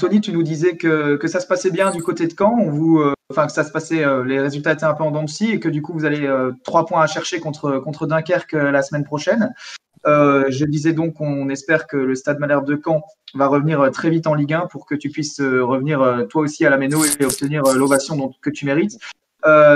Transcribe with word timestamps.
Anthony, 0.00 0.22
tu 0.22 0.32
nous 0.32 0.42
disais 0.42 0.76
que, 0.76 1.16
que, 1.16 1.28
ça 1.28 1.40
se 1.40 1.46
passait 1.46 1.70
bien 1.70 1.90
du 1.90 2.02
côté 2.02 2.26
de 2.26 2.32
Caen. 2.36 2.56
On 2.58 2.70
vous, 2.70 3.02
enfin 3.30 3.46
que 3.46 3.52
ça 3.52 3.64
se 3.64 3.70
passait, 3.70 4.02
les 4.24 4.40
résultats 4.40 4.72
étaient 4.72 4.84
un 4.84 4.94
peu 4.94 5.04
en 5.04 5.10
dents 5.10 5.24
de 5.24 5.28
scie 5.28 5.50
et 5.50 5.60
que 5.60 5.68
du 5.68 5.82
coup 5.82 5.92
vous 5.92 6.06
allez 6.06 6.26
trois 6.64 6.86
points 6.86 7.02
à 7.02 7.06
chercher 7.06 7.38
contre 7.38 7.78
contre 7.78 8.06
Dunkerque 8.06 8.52
la 8.52 8.82
semaine 8.82 9.04
prochaine. 9.04 9.52
je 10.06 10.64
disais 10.64 10.94
donc 10.94 11.14
qu'on 11.14 11.50
espère 11.50 11.86
que 11.86 11.98
le 11.98 12.14
Stade 12.14 12.38
Malherbe 12.38 12.66
de 12.66 12.80
Caen 12.82 13.02
va 13.34 13.46
revenir 13.46 13.90
très 13.90 14.08
vite 14.08 14.26
en 14.26 14.32
Ligue 14.32 14.54
1 14.54 14.68
pour 14.70 14.86
que 14.86 14.94
tu 14.94 15.10
puisses 15.10 15.40
revenir 15.40 16.26
toi 16.30 16.42
aussi 16.42 16.64
à 16.64 16.70
la 16.70 16.78
Méno 16.78 17.04
et 17.04 17.24
obtenir 17.26 17.62
l'ovation 17.74 18.32
que 18.40 18.48
tu 18.48 18.64
mérites. 18.64 18.96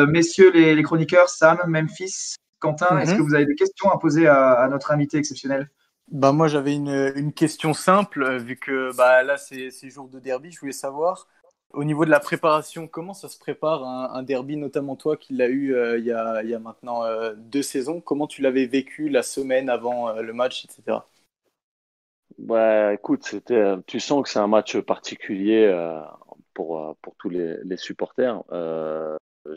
messieurs 0.08 0.50
les, 0.54 0.74
les, 0.74 0.82
chroniqueurs, 0.82 1.28
Sam, 1.28 1.58
Memphis, 1.66 2.36
Quentin, 2.64 2.98
est-ce 2.98 3.12
mhm. 3.12 3.18
que 3.18 3.22
vous 3.22 3.34
avez 3.34 3.44
des 3.44 3.54
questions 3.54 3.90
à 3.90 3.98
poser 3.98 4.26
à, 4.26 4.66
notre 4.70 4.90
invité 4.90 5.18
exceptionnel? 5.18 5.68
Bah 6.14 6.30
moi 6.30 6.46
j'avais 6.46 6.76
une, 6.76 7.32
question 7.32 7.74
simple 7.74 8.22
euh, 8.22 8.38
vu 8.38 8.56
que 8.56 8.96
bah 8.96 9.24
là 9.24 9.36
c'est 9.36 9.90
jour 9.90 10.08
de 10.08 10.20
derby 10.20 10.52
je 10.52 10.60
voulais 10.60 10.70
savoir 10.70 11.26
au 11.72 11.82
niveau 11.82 12.04
de 12.04 12.10
la 12.10 12.20
préparation 12.20 12.86
comment 12.86 13.14
ça 13.14 13.28
se 13.28 13.36
prépare 13.36 13.82
un, 13.82 14.22
derby 14.22 14.56
notamment 14.56 14.94
toi 14.94 15.16
qui 15.16 15.34
l'as 15.34 15.48
eu 15.48 15.74
euh, 15.74 15.98
il, 15.98 16.04
y 16.04 16.12
a, 16.12 16.40
il, 16.44 16.50
y 16.50 16.54
a, 16.54 16.60
maintenant 16.60 17.02
euh, 17.02 17.34
deux 17.36 17.62
saisons. 17.62 18.00
Comment 18.00 18.28
tu 18.28 18.42
l'avais 18.42 18.66
vécu 18.66 19.08
la 19.08 19.24
semaine 19.24 19.68
avant 19.68 20.12
le 20.12 20.32
match 20.32 20.64
etc 20.64 20.98
bah 22.38 22.94
écoute 22.94 23.24
c'était 23.24 23.74
tu 23.88 23.98
sens 23.98 24.22
que 24.22 24.28
c'est 24.28 24.38
un 24.38 24.46
match 24.46 24.78
particulier 24.78 25.68
pour 26.54 26.96
pour 27.02 27.16
tous 27.16 27.28
les 27.28 27.76
supporters 27.76 28.40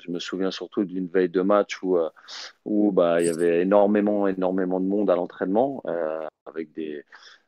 je 0.03 0.11
me 0.11 0.19
souviens 0.19 0.51
surtout 0.51 0.83
d'une 0.85 1.07
veille 1.07 1.29
de 1.29 1.41
match 1.41 1.81
où, 1.81 1.97
euh, 1.97 2.09
où 2.65 2.91
bah, 2.91 3.21
il 3.21 3.27
y 3.27 3.29
avait 3.29 3.61
énormément, 3.61 4.27
énormément 4.27 4.79
de 4.79 4.85
monde 4.85 5.09
à 5.09 5.15
l'entraînement, 5.15 5.81
euh, 5.87 6.25
avec 6.45 6.71
des, 6.73 7.03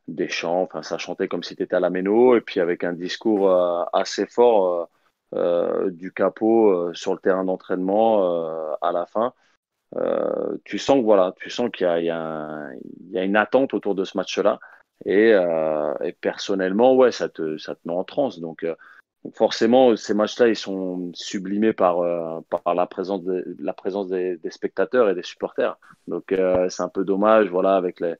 des 0.08 0.28
chants, 0.28 0.62
enfin, 0.62 0.82
ça 0.82 0.98
chantait 0.98 1.28
comme 1.28 1.42
si 1.42 1.56
tu 1.56 1.62
étais 1.62 1.76
à 1.76 1.80
la 1.80 1.90
méno, 1.90 2.36
et 2.36 2.40
puis 2.40 2.60
avec 2.60 2.84
un 2.84 2.92
discours 2.92 3.50
euh, 3.50 3.84
assez 3.92 4.26
fort 4.26 4.88
du 5.92 6.12
capot 6.12 6.92
sur 6.92 7.12
le 7.12 7.20
terrain 7.20 7.44
d'entraînement 7.44 8.74
à 8.82 8.90
la 8.90 9.06
fin. 9.06 9.32
tu 10.64 10.78
sens 10.78 11.04
voilà, 11.04 11.32
tu 11.36 11.50
sens 11.50 11.70
qu'il 11.70 11.86
y, 11.86 12.02
y, 12.02 12.06
y 12.06 12.10
a, 12.10 13.24
une 13.24 13.36
attente 13.36 13.72
autour 13.72 13.94
de 13.94 14.02
ce 14.02 14.16
match-là, 14.16 14.58
et, 15.04 15.30
et, 16.02 16.12
personnellement, 16.20 16.96
ouais, 16.96 17.12
ça 17.12 17.28
te, 17.28 17.58
ça 17.58 17.76
te 17.76 17.80
met 17.84 17.94
en 17.94 18.02
transe. 18.02 18.40
Donc, 18.40 18.66
forcément, 19.34 19.96
ces 19.96 20.14
matchs-là, 20.14 20.48
ils 20.48 20.56
sont 20.56 21.10
sublimés 21.14 21.72
par, 21.72 22.00
euh, 22.00 22.40
par 22.48 22.74
la 22.74 22.86
présence, 22.86 23.22
la 23.58 23.72
présence 23.72 24.08
des, 24.08 24.36
des, 24.38 24.50
spectateurs 24.50 25.10
et 25.10 25.14
des 25.14 25.22
supporters. 25.22 25.78
Donc, 26.06 26.32
euh, 26.32 26.68
c'est 26.68 26.82
un 26.82 26.88
peu 26.88 27.04
dommage, 27.04 27.48
voilà, 27.48 27.76
avec 27.76 28.00
les, 28.00 28.14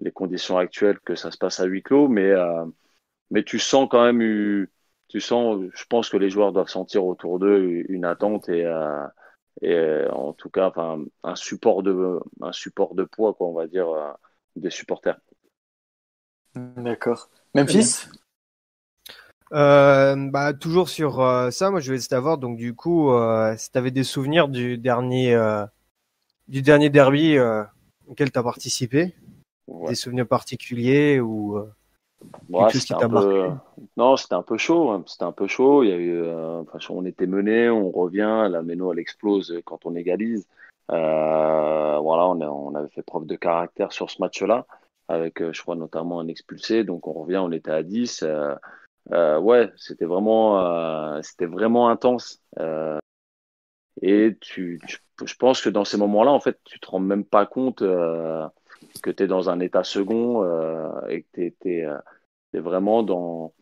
les, 0.00 0.12
conditions 0.12 0.56
actuelles, 0.56 0.98
que 1.00 1.14
ça 1.14 1.30
se 1.30 1.38
passe 1.38 1.60
à 1.60 1.64
huis 1.64 1.82
clos. 1.82 2.08
Mais, 2.08 2.30
euh, 2.30 2.64
mais 3.30 3.44
tu 3.44 3.58
sens 3.58 3.88
quand 3.90 4.04
même, 4.10 4.66
tu 5.08 5.20
sens, 5.20 5.62
je 5.74 5.84
pense 5.88 6.08
que 6.08 6.16
les 6.16 6.30
joueurs 6.30 6.52
doivent 6.52 6.68
sentir 6.68 7.04
autour 7.04 7.38
d'eux 7.38 7.84
une 7.88 8.04
attente 8.04 8.48
et, 8.48 8.64
et 9.62 10.04
en 10.10 10.32
tout 10.32 10.50
cas, 10.50 10.68
enfin, 10.68 11.04
un 11.22 11.36
support 11.36 11.82
de, 11.82 12.18
un 12.40 12.52
support 12.52 12.94
de 12.94 13.04
poids, 13.04 13.34
quoi, 13.34 13.48
on 13.48 13.54
va 13.54 13.66
dire, 13.66 13.88
des 14.56 14.70
supporters. 14.70 15.18
D'accord. 16.54 17.28
Memphis? 17.54 18.08
Euh, 19.52 20.16
bah, 20.30 20.52
toujours 20.54 20.88
sur 20.88 21.20
euh, 21.20 21.50
ça, 21.50 21.70
moi 21.70 21.80
je 21.80 21.92
vais 21.92 22.00
savoir, 22.00 22.38
donc 22.38 22.56
du 22.56 22.74
coup, 22.74 23.12
euh, 23.12 23.54
si 23.56 23.70
tu 23.70 23.78
avais 23.78 23.90
des 23.90 24.02
souvenirs 24.02 24.48
du 24.48 24.76
dernier, 24.76 25.34
euh, 25.34 25.64
du 26.48 26.62
dernier 26.62 26.90
derby 26.90 27.38
auquel 28.08 28.32
tu 28.32 28.38
as 28.38 28.42
participé, 28.42 29.14
des 29.88 29.94
souvenirs 29.94 30.26
particuliers 30.26 31.20
ou 31.20 31.60
quelque 32.52 32.72
chose 32.72 32.84
qui 32.84 32.94
t'a 32.94 33.08
marqué? 33.08 33.50
Non, 33.96 34.16
c'était 34.16 34.34
un 34.34 34.42
peu 34.42 34.58
chaud, 34.58 34.90
hein. 34.90 35.04
c'était 35.06 35.24
un 35.24 35.32
peu 35.32 35.46
chaud. 35.46 35.82
Il 35.84 35.90
y 35.90 35.92
a 35.92 35.96
eu, 35.96 36.22
on 36.90 37.04
était 37.04 37.26
mené, 37.26 37.70
on 37.70 37.90
revient, 37.90 38.48
la 38.50 38.62
méno 38.62 38.92
elle 38.92 38.98
explose 38.98 39.60
quand 39.64 39.86
on 39.86 39.94
égalise. 39.94 40.46
voilà, 40.88 42.00
on, 42.02 42.40
on 42.40 42.74
avait 42.74 42.88
fait 42.88 43.02
preuve 43.02 43.26
de 43.26 43.36
caractère 43.36 43.92
sur 43.92 44.10
ce 44.10 44.20
match-là, 44.20 44.66
avec 45.08 45.40
je 45.52 45.62
crois 45.62 45.76
notamment 45.76 46.18
un 46.18 46.26
expulsé, 46.26 46.82
donc 46.82 47.06
on 47.06 47.12
revient, 47.12 47.38
on 47.38 47.52
était 47.52 47.70
à 47.70 47.84
10. 47.84 48.24
Euh, 49.12 49.38
ouais, 49.38 49.70
c'était 49.76 50.04
vraiment, 50.04 50.60
euh, 50.60 51.20
c'était 51.22 51.46
vraiment 51.46 51.88
intense. 51.88 52.42
Euh, 52.58 52.98
et 54.02 54.36
tu, 54.40 54.80
je 55.24 55.34
pense 55.36 55.60
que 55.62 55.70
dans 55.70 55.84
ces 55.84 55.96
moments-là, 55.96 56.30
en 56.30 56.40
fait, 56.40 56.58
tu 56.64 56.80
te 56.80 56.90
rends 56.90 57.00
même 57.00 57.24
pas 57.24 57.46
compte 57.46 57.78
que 57.78 59.10
tu 59.10 59.22
es 59.22 59.26
dans 59.26 59.48
un 59.48 59.60
état 59.60 59.84
second 59.84 60.44
et 61.08 61.22
que 61.22 61.48
tu 61.60 61.70
es, 61.70 62.58
vraiment 62.58 63.02
dans. 63.02 63.54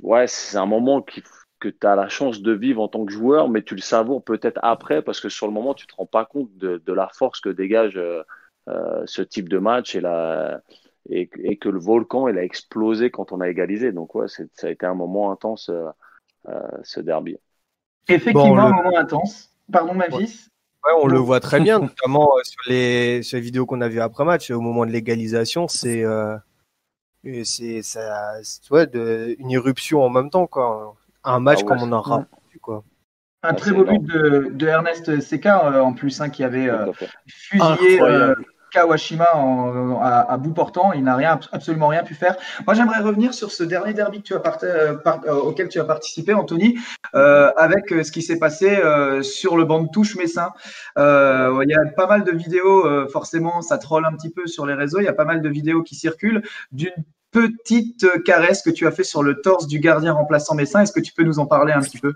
Ouais, 0.00 0.26
c'est 0.26 0.56
un 0.56 0.66
moment 0.66 1.02
que 1.02 1.68
tu 1.68 1.86
as 1.86 1.96
la 1.96 2.08
chance 2.08 2.40
de 2.40 2.52
vivre 2.52 2.80
en 2.80 2.88
tant 2.88 3.04
que 3.04 3.12
joueur, 3.12 3.50
mais 3.50 3.62
tu 3.62 3.74
le 3.74 3.82
savoures 3.82 4.24
peut-être 4.24 4.58
après 4.62 5.02
parce 5.02 5.20
que 5.20 5.28
sur 5.28 5.46
le 5.46 5.52
moment, 5.52 5.74
tu 5.74 5.86
te 5.86 5.94
rends 5.94 6.06
pas 6.06 6.24
compte 6.24 6.56
de, 6.56 6.78
de 6.78 6.92
la 6.92 7.08
force 7.08 7.40
que 7.40 7.50
dégage 7.50 8.00
ce 8.66 9.22
type 9.22 9.50
de 9.50 9.58
match 9.58 9.94
et 9.94 10.00
la, 10.00 10.62
et, 11.08 11.56
que 11.56 11.68
le 11.68 11.78
volcan 11.78 12.28
il 12.28 12.38
a 12.38 12.44
explosé 12.44 13.10
quand 13.10 13.32
on 13.32 13.40
a 13.40 13.48
égalisé. 13.48 13.92
Donc 13.92 14.14
ouais, 14.14 14.26
ça 14.28 14.66
a 14.66 14.70
été 14.70 14.86
un 14.86 14.94
moment 14.94 15.32
intense 15.32 15.68
euh, 15.68 15.88
euh, 16.48 16.60
ce 16.82 17.00
derby. 17.00 17.36
Effectivement, 18.08 18.58
un 18.58 18.72
moment 18.72 18.98
intense. 18.98 19.50
Pardon, 19.70 19.94
ma 19.94 20.08
Ouais. 20.08 20.26
Ouais, 20.82 20.92
on 21.02 21.06
le 21.08 21.18
voit 21.18 21.40
très 21.40 21.60
bien, 21.60 21.78
notamment 21.80 22.30
euh, 22.36 22.40
sur 22.42 22.60
les, 22.66 23.22
sur 23.22 23.36
les 23.36 23.42
vidéos 23.42 23.66
qu'on 23.66 23.82
a 23.82 23.88
vues 23.88 24.00
après 24.00 24.24
match. 24.24 24.50
Au 24.50 24.62
moment 24.62 24.86
de 24.86 24.90
l'égalisation, 24.90 25.68
c'est 25.68 26.02
euh, 26.04 26.38
c'est 27.44 27.82
ça, 27.82 28.32
ouais, 28.70 28.86
de, 28.86 29.36
une 29.38 29.50
éruption 29.50 30.02
en 30.02 30.08
même 30.08 30.30
temps, 30.30 30.46
quoi. 30.46 30.96
Un 31.22 31.38
match 31.38 31.58
ah 31.62 31.66
comme 31.66 31.82
on 31.82 31.92
en 31.92 32.00
a 32.00 32.26
quoi. 32.62 32.82
Un 33.42 33.52
très 33.52 33.72
beau 33.72 33.84
but 33.84 34.02
de, 34.02 34.50
de 34.52 34.66
Ernest 34.66 35.20
Seca 35.20 35.82
en 35.82 35.92
plus, 35.92 36.18
hein, 36.22 36.30
qui 36.30 36.44
avait 36.44 36.70
fusillé 37.26 38.00
Kawashima 38.70 39.28
à, 40.02 40.36
bout 40.38 40.52
portant. 40.52 40.92
Il 40.92 41.04
n'a 41.04 41.16
rien, 41.16 41.38
absolument 41.52 41.88
rien 41.88 42.02
pu 42.02 42.14
faire. 42.14 42.36
Moi, 42.66 42.74
j'aimerais 42.74 43.00
revenir 43.00 43.34
sur 43.34 43.50
ce 43.50 43.62
dernier 43.62 43.94
derby 43.94 44.22
euh, 44.32 44.96
euh, 45.04 45.34
auquel 45.34 45.68
tu 45.68 45.80
as 45.80 45.84
participé, 45.84 46.34
Anthony, 46.34 46.78
euh, 47.14 47.50
avec 47.56 47.88
ce 47.88 48.10
qui 48.10 48.22
s'est 48.22 48.38
passé 48.38 48.80
sur 49.22 49.56
le 49.56 49.64
banc 49.64 49.82
de 49.82 49.88
touche 49.92 50.16
messin. 50.16 50.50
il 50.96 51.68
y 51.68 51.74
a 51.74 51.90
pas 51.96 52.06
mal 52.06 52.24
de 52.24 52.32
vidéos, 52.32 53.08
forcément, 53.08 53.62
ça 53.62 53.78
troll 53.78 54.04
un 54.04 54.12
petit 54.12 54.30
peu 54.30 54.46
sur 54.46 54.66
les 54.66 54.74
réseaux. 54.74 55.00
Il 55.00 55.04
y 55.04 55.08
a 55.08 55.12
pas 55.12 55.24
mal 55.24 55.42
de 55.42 55.48
vidéos 55.48 55.82
qui 55.82 55.94
circulent 55.94 56.42
d'une 56.72 56.92
petite 57.30 58.06
caresse 58.24 58.62
que 58.62 58.70
tu 58.70 58.86
as 58.86 58.90
fait 58.90 59.04
sur 59.04 59.22
le 59.22 59.40
torse 59.40 59.66
du 59.66 59.78
gardien 59.78 60.12
remplaçant 60.12 60.54
Messin. 60.54 60.82
Est-ce 60.82 60.92
que 60.92 61.00
tu 61.00 61.12
peux 61.12 61.22
nous 61.22 61.38
en 61.38 61.46
parler 61.46 61.72
un 61.72 61.80
petit 61.80 61.98
peu? 61.98 62.12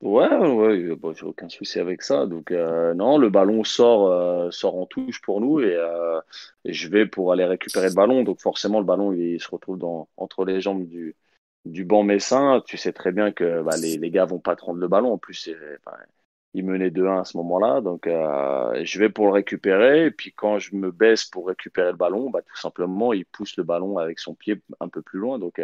Ouais, 0.00 0.28
ouais, 0.28 0.94
bon, 0.94 1.12
j'ai 1.12 1.24
aucun 1.26 1.48
souci 1.48 1.80
avec 1.80 2.02
ça. 2.02 2.26
Donc 2.26 2.52
euh, 2.52 2.94
non, 2.94 3.18
le 3.18 3.30
ballon 3.30 3.64
sort, 3.64 4.06
euh, 4.12 4.50
sort 4.52 4.76
en 4.78 4.86
touche 4.86 5.20
pour 5.20 5.40
nous 5.40 5.58
et, 5.60 5.74
euh, 5.74 6.20
je 6.64 6.88
vais 6.88 7.04
pour 7.04 7.32
aller 7.32 7.44
récupérer 7.44 7.88
le 7.88 7.94
ballon. 7.94 8.22
Donc 8.22 8.40
forcément, 8.40 8.78
le 8.78 8.84
ballon 8.84 9.12
il, 9.12 9.40
se 9.40 9.48
retrouve 9.50 9.76
dans, 9.78 10.08
entre 10.16 10.44
les 10.44 10.60
jambes 10.60 10.86
du, 10.86 11.16
du 11.64 11.84
banc 11.84 12.04
messin. 12.04 12.62
Tu 12.64 12.76
sais 12.76 12.92
très 12.92 13.10
bien 13.10 13.32
que 13.32 13.62
bah, 13.62 13.76
les, 13.76 13.96
les 13.98 14.10
gars 14.10 14.24
vont 14.24 14.38
pas 14.38 14.54
te 14.54 14.64
rendre 14.64 14.78
le 14.78 14.86
ballon. 14.88 15.14
En 15.14 15.18
plus, 15.18 15.50
enfin, 15.80 15.96
ils 16.54 16.64
menaient 16.64 16.90
2-1 16.90 17.20
à 17.20 17.24
ce 17.24 17.36
moment-là. 17.38 17.80
Donc 17.80 18.06
je 18.06 18.98
vais 19.00 19.10
pour 19.10 19.26
le 19.26 19.32
récupérer. 19.32 20.06
Et 20.06 20.10
puis 20.12 20.32
quand 20.32 20.60
je 20.60 20.76
me 20.76 20.92
baisse 20.92 21.24
pour 21.24 21.48
récupérer 21.48 21.90
le 21.90 21.96
ballon, 21.96 22.30
bah, 22.30 22.42
tout 22.42 22.56
simplement, 22.56 23.12
il 23.12 23.26
pousse 23.26 23.56
le 23.56 23.64
ballon 23.64 23.98
avec 23.98 24.20
son 24.20 24.34
pied 24.34 24.62
un 24.80 24.88
peu 24.88 25.02
plus 25.02 25.18
loin. 25.18 25.40
Donc 25.40 25.60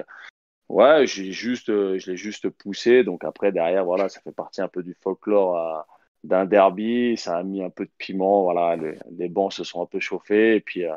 Ouais, 0.69 1.07
j'ai 1.07 1.33
juste, 1.33 1.69
euh, 1.69 1.99
je 1.99 2.11
l'ai 2.11 2.17
juste 2.17 2.49
poussé. 2.49 3.05
Donc 3.05 3.25
après, 3.25 3.53
derrière, 3.53 3.85
voilà, 3.85 4.09
ça 4.09 4.21
fait 4.21 4.33
partie 4.33 4.63
un 4.63 4.69
peu 4.69 4.83
du 4.83 4.95
folklore 4.95 5.59
euh, 5.59 5.81
d'un 6.25 6.47
derby. 6.47 7.17
Ça 7.17 7.37
a 7.37 7.43
mis 7.43 7.63
un 7.63 7.71
peu 7.71 7.85
de 7.85 7.91
piment. 7.99 8.45
Voilà, 8.45 8.77
les, 9.11 9.29
bancs 9.29 9.53
se 9.53 9.65
sont 9.65 9.83
un 9.83 9.87
peu 9.87 10.01
chauffés. 10.01 10.57
Et 10.57 10.61
puis, 10.61 10.87
euh, 10.87 10.95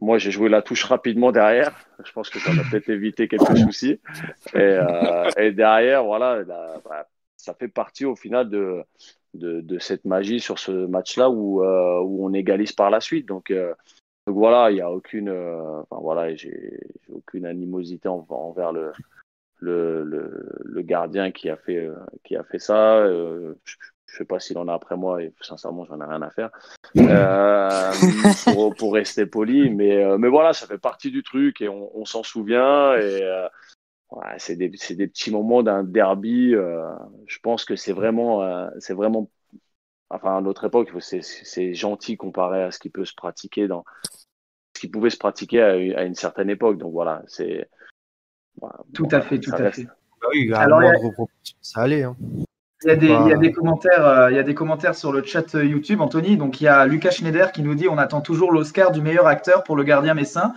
moi, 0.00 0.18
j'ai 0.18 0.30
joué 0.30 0.48
la 0.48 0.62
touche 0.62 0.84
rapidement 0.84 1.30
derrière. 1.30 1.74
Je 2.04 2.12
pense 2.12 2.30
que 2.30 2.38
ça 2.38 2.52
m'a 2.52 2.62
peut-être 2.70 2.88
évité 2.88 3.28
quelques 3.28 3.56
soucis. 3.58 4.00
Et, 4.54 4.78
et 5.38 5.52
derrière, 5.52 6.04
voilà, 6.04 6.42
bah, 6.44 7.08
ça 7.36 7.54
fait 7.54 7.68
partie 7.68 8.06
au 8.06 8.16
final 8.16 8.48
de, 8.48 8.82
de, 9.34 9.60
de 9.60 9.78
cette 9.78 10.04
magie 10.04 10.40
sur 10.40 10.58
ce 10.58 10.72
match-là 10.72 11.30
où, 11.30 11.62
où 11.62 12.26
on 12.26 12.32
égalise 12.32 12.72
par 12.72 12.90
la 12.90 13.00
suite. 13.00 13.26
Donc, 13.26 13.52
donc 14.26 14.36
voilà, 14.36 14.72
il 14.72 14.74
n'y 14.74 14.80
a 14.80 14.90
aucune, 14.90 15.28
euh, 15.28 15.82
enfin 15.82 16.00
voilà, 16.02 16.34
j'ai 16.34 16.80
aucune 17.12 17.46
animosité 17.46 18.08
envers 18.08 18.72
le, 18.72 18.92
le, 19.60 20.02
le, 20.64 20.82
gardien 20.82 21.30
qui 21.30 21.48
a 21.48 21.56
fait, 21.56 21.86
euh, 21.86 21.94
qui 22.24 22.34
a 22.34 22.42
fait 22.42 22.58
ça. 22.58 22.96
Euh, 22.96 23.54
je 23.64 24.14
ne 24.14 24.18
sais 24.18 24.24
pas 24.24 24.40
s'il 24.40 24.58
en 24.58 24.66
a 24.66 24.74
après 24.74 24.96
moi 24.96 25.22
et 25.22 25.32
sincèrement, 25.40 25.84
j'en 25.84 26.00
ai 26.00 26.04
rien 26.04 26.22
à 26.22 26.30
faire 26.30 26.50
pour, 28.76 28.94
rester 28.94 29.26
poli. 29.26 29.70
Mais, 29.70 30.18
mais 30.18 30.28
voilà, 30.28 30.52
ça 30.52 30.66
fait 30.66 30.78
partie 30.78 31.12
du 31.12 31.22
truc 31.22 31.60
et 31.60 31.68
on, 31.68 32.04
s'en 32.04 32.24
souvient. 32.24 32.96
Et 32.96 33.22
c'est 34.38 34.56
des, 34.56 34.68
des, 34.68 35.06
petits 35.06 35.30
moments 35.30 35.62
d'un 35.62 35.84
derby. 35.84 36.52
je 36.52 37.38
pense 37.42 37.64
que 37.64 37.76
c'est 37.76 37.92
vraiment, 37.92 38.70
c'est 38.78 38.94
vraiment 38.94 39.30
enfin 40.10 40.36
à 40.36 40.40
notre 40.40 40.66
époque, 40.66 40.90
c'est 41.00 41.74
gentil 41.74 42.16
comparé 42.16 42.62
à 42.62 42.70
ce 42.70 42.78
qui 42.78 42.90
peut 42.90 43.04
se 43.04 43.14
pratiquer 43.14 43.68
dans 43.68 43.84
ce 44.74 44.80
qui 44.80 44.88
pouvait 44.88 45.10
se 45.10 45.16
pratiquer 45.16 45.62
à, 45.62 46.04
une 46.04 46.14
certaine 46.14 46.50
époque. 46.50 46.78
Donc 46.78 46.92
voilà, 46.92 47.22
c'est 47.26 47.68
tout 48.92 49.08
à 49.10 49.20
fait, 49.20 49.38
tout 49.38 49.52
à 49.52 49.70
fait. 49.70 49.84
Bah 49.84 50.28
oui, 50.30 50.52
Alors, 50.54 50.82
ça 51.60 51.82
allait. 51.82 52.02
Hein. 52.02 52.16
Il 52.84 52.88
y, 52.88 52.90
a 52.90 52.96
des, 52.96 53.06
il 53.06 53.28
y, 53.28 53.32
a 53.32 53.38
des, 53.38 53.52
commentaires, 53.52 54.06
euh, 54.06 54.30
il 54.30 54.36
y 54.36 54.38
a 54.38 54.42
des 54.42 54.54
commentaires 54.54 54.94
sur 54.94 55.10
le 55.10 55.22
chat 55.24 55.54
YouTube, 55.54 56.02
Anthony. 56.02 56.36
Donc 56.36 56.60
il 56.60 56.64
y 56.64 56.68
a 56.68 56.84
Lucas 56.84 57.10
Schneider 57.10 57.50
qui 57.50 57.62
nous 57.62 57.74
dit 57.74 57.88
on 57.88 57.96
attend 57.96 58.20
toujours 58.20 58.52
l'Oscar 58.52 58.92
du 58.92 59.00
meilleur 59.00 59.26
acteur 59.26 59.64
pour 59.64 59.76
le 59.76 59.82
gardien 59.82 60.12
messin. 60.12 60.52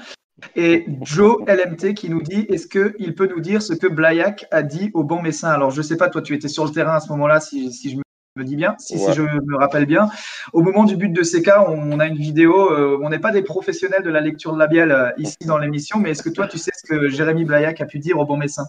Et 0.56 0.86
Joe 1.02 1.38
LMT 1.48 1.94
qui 1.94 2.10
nous 2.10 2.22
dit 2.22 2.46
est-ce 2.50 2.68
qu'il 2.68 3.16
peut 3.16 3.28
nous 3.28 3.40
dire 3.40 3.62
ce 3.62 3.74
que 3.74 3.88
Blayak 3.88 4.48
a 4.52 4.64
dit 4.64 4.92
au 4.94 5.04
banc 5.06 5.22
messin? 5.22 5.50
Alors 5.50 5.72
je 5.72 5.82
sais 5.82 5.96
pas, 5.96 6.10
toi 6.10 6.22
tu 6.22 6.36
étais 6.36 6.50
sur 6.50 6.66
le 6.66 6.72
terrain 6.72 6.96
à 6.96 7.00
ce 7.00 7.10
moment-là, 7.10 7.40
si, 7.40 7.72
si 7.72 7.90
je 7.90 7.96
me 7.96 8.04
dis 8.44 8.56
bien, 8.56 8.76
si, 8.80 8.98
si, 8.98 9.14
je 9.14 9.22
me 9.22 9.58
rappelle 9.58 9.86
bien. 9.86 10.10
Au 10.54 10.62
moment 10.62 10.84
du 10.84 10.96
but 10.96 11.10
de 11.10 11.22
CK, 11.22 11.52
on, 11.68 12.00
a 12.00 12.08
une 12.08 12.18
vidéo. 12.18 12.72
Euh, 12.72 13.00
on 13.02 13.10
n'est 13.10 13.20
pas 13.20 13.32
des 13.32 13.42
professionnels 13.42 14.04
de 14.04 14.10
la 14.10 14.22
lecture 14.22 14.56
labiale 14.56 14.92
euh, 14.92 15.12
ici 15.18 15.38
dans 15.46 15.58
l'émission, 15.58 16.00
mais 16.00 16.12
est-ce 16.12 16.24
que 16.24 16.30
toi, 16.30 16.48
tu 16.48 16.58
sais 16.58 16.72
ce 16.76 16.88
que 16.88 17.08
Jérémy 17.10 17.46
Blayak 17.46 17.82
a 17.82 17.86
pu 17.86 18.00
dire 18.00 18.20
au 18.20 18.26
bon 18.26 18.38
messin? 18.38 18.66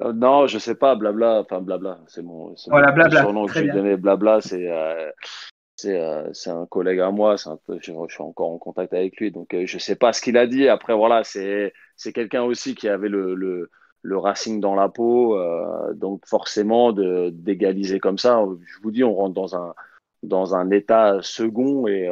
Euh, 0.00 0.12
Non, 0.12 0.46
je 0.46 0.58
sais 0.58 0.74
pas. 0.74 0.94
Blabla, 0.94 1.40
enfin 1.40 1.60
blabla, 1.60 1.98
c'est 2.06 2.22
mon, 2.22 2.54
voilà, 2.68 2.92
blabla, 2.92 3.20
surnom 3.22 3.46
que 3.46 3.54
je 3.54 3.72
donné. 3.72 3.96
Blabla, 3.96 4.40
c'est 4.40 4.68
c'est 5.76 6.50
un 6.50 6.66
collègue 6.66 7.00
à 7.00 7.10
moi. 7.10 7.36
Un 7.46 7.58
peu, 7.66 7.78
je, 7.80 7.92
suis 7.92 8.22
encore 8.22 8.50
en 8.50 8.58
contact 8.58 8.92
avec 8.92 9.18
lui, 9.18 9.32
donc 9.32 9.54
je 9.64 9.78
sais 9.78 9.96
pas 9.96 10.12
ce 10.12 10.22
qu'il 10.22 10.36
a 10.36 10.46
dit. 10.46 10.68
Après, 10.68 10.94
voilà, 10.94 11.24
c'est 11.24 11.72
c'est 11.96 12.12
quelqu'un 12.12 12.42
aussi 12.42 12.74
qui 12.74 12.88
avait 12.88 13.08
le, 13.08 13.34
le 13.34 13.70
le 14.02 14.18
Racing 14.18 14.60
dans 14.60 14.74
la 14.74 14.88
peau. 14.88 15.38
Euh, 15.38 15.94
donc 15.94 16.26
forcément, 16.26 16.92
d'égaliser 16.92 18.00
comme 18.00 18.18
ça, 18.18 18.44
je 18.66 18.82
vous 18.82 18.90
dis, 18.90 19.04
on 19.04 19.14
rentre 19.14 19.34
dans 19.34 19.56
un, 19.56 19.74
dans 20.22 20.54
un 20.54 20.70
état 20.70 21.18
second 21.22 21.86
et 21.86 22.10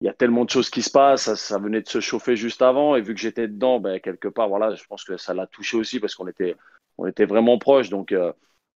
il 0.00 0.06
y 0.06 0.08
a 0.08 0.14
tellement 0.14 0.44
de 0.44 0.50
choses 0.50 0.70
qui 0.70 0.82
se 0.82 0.90
passent. 0.90 1.32
Ça, 1.34 1.58
venait 1.58 1.82
de 1.82 1.88
se 1.88 2.00
chauffer 2.00 2.36
juste 2.36 2.62
avant 2.62 2.96
et 2.96 3.02
vu 3.02 3.14
que 3.14 3.20
j'étais 3.20 3.48
dedans, 3.48 3.80
ben, 3.80 4.00
quelque 4.00 4.28
part, 4.28 4.48
voilà, 4.48 4.74
je 4.74 4.84
pense 4.84 5.04
que 5.04 5.16
ça 5.16 5.34
l'a 5.34 5.46
touché 5.46 5.76
aussi 5.76 6.00
parce 6.00 6.14
qu'on 6.14 6.26
était, 6.26 6.56
on 6.98 7.06
était 7.06 7.26
vraiment 7.26 7.58
proches. 7.58 7.90
Donc 7.90 8.12
euh, 8.12 8.32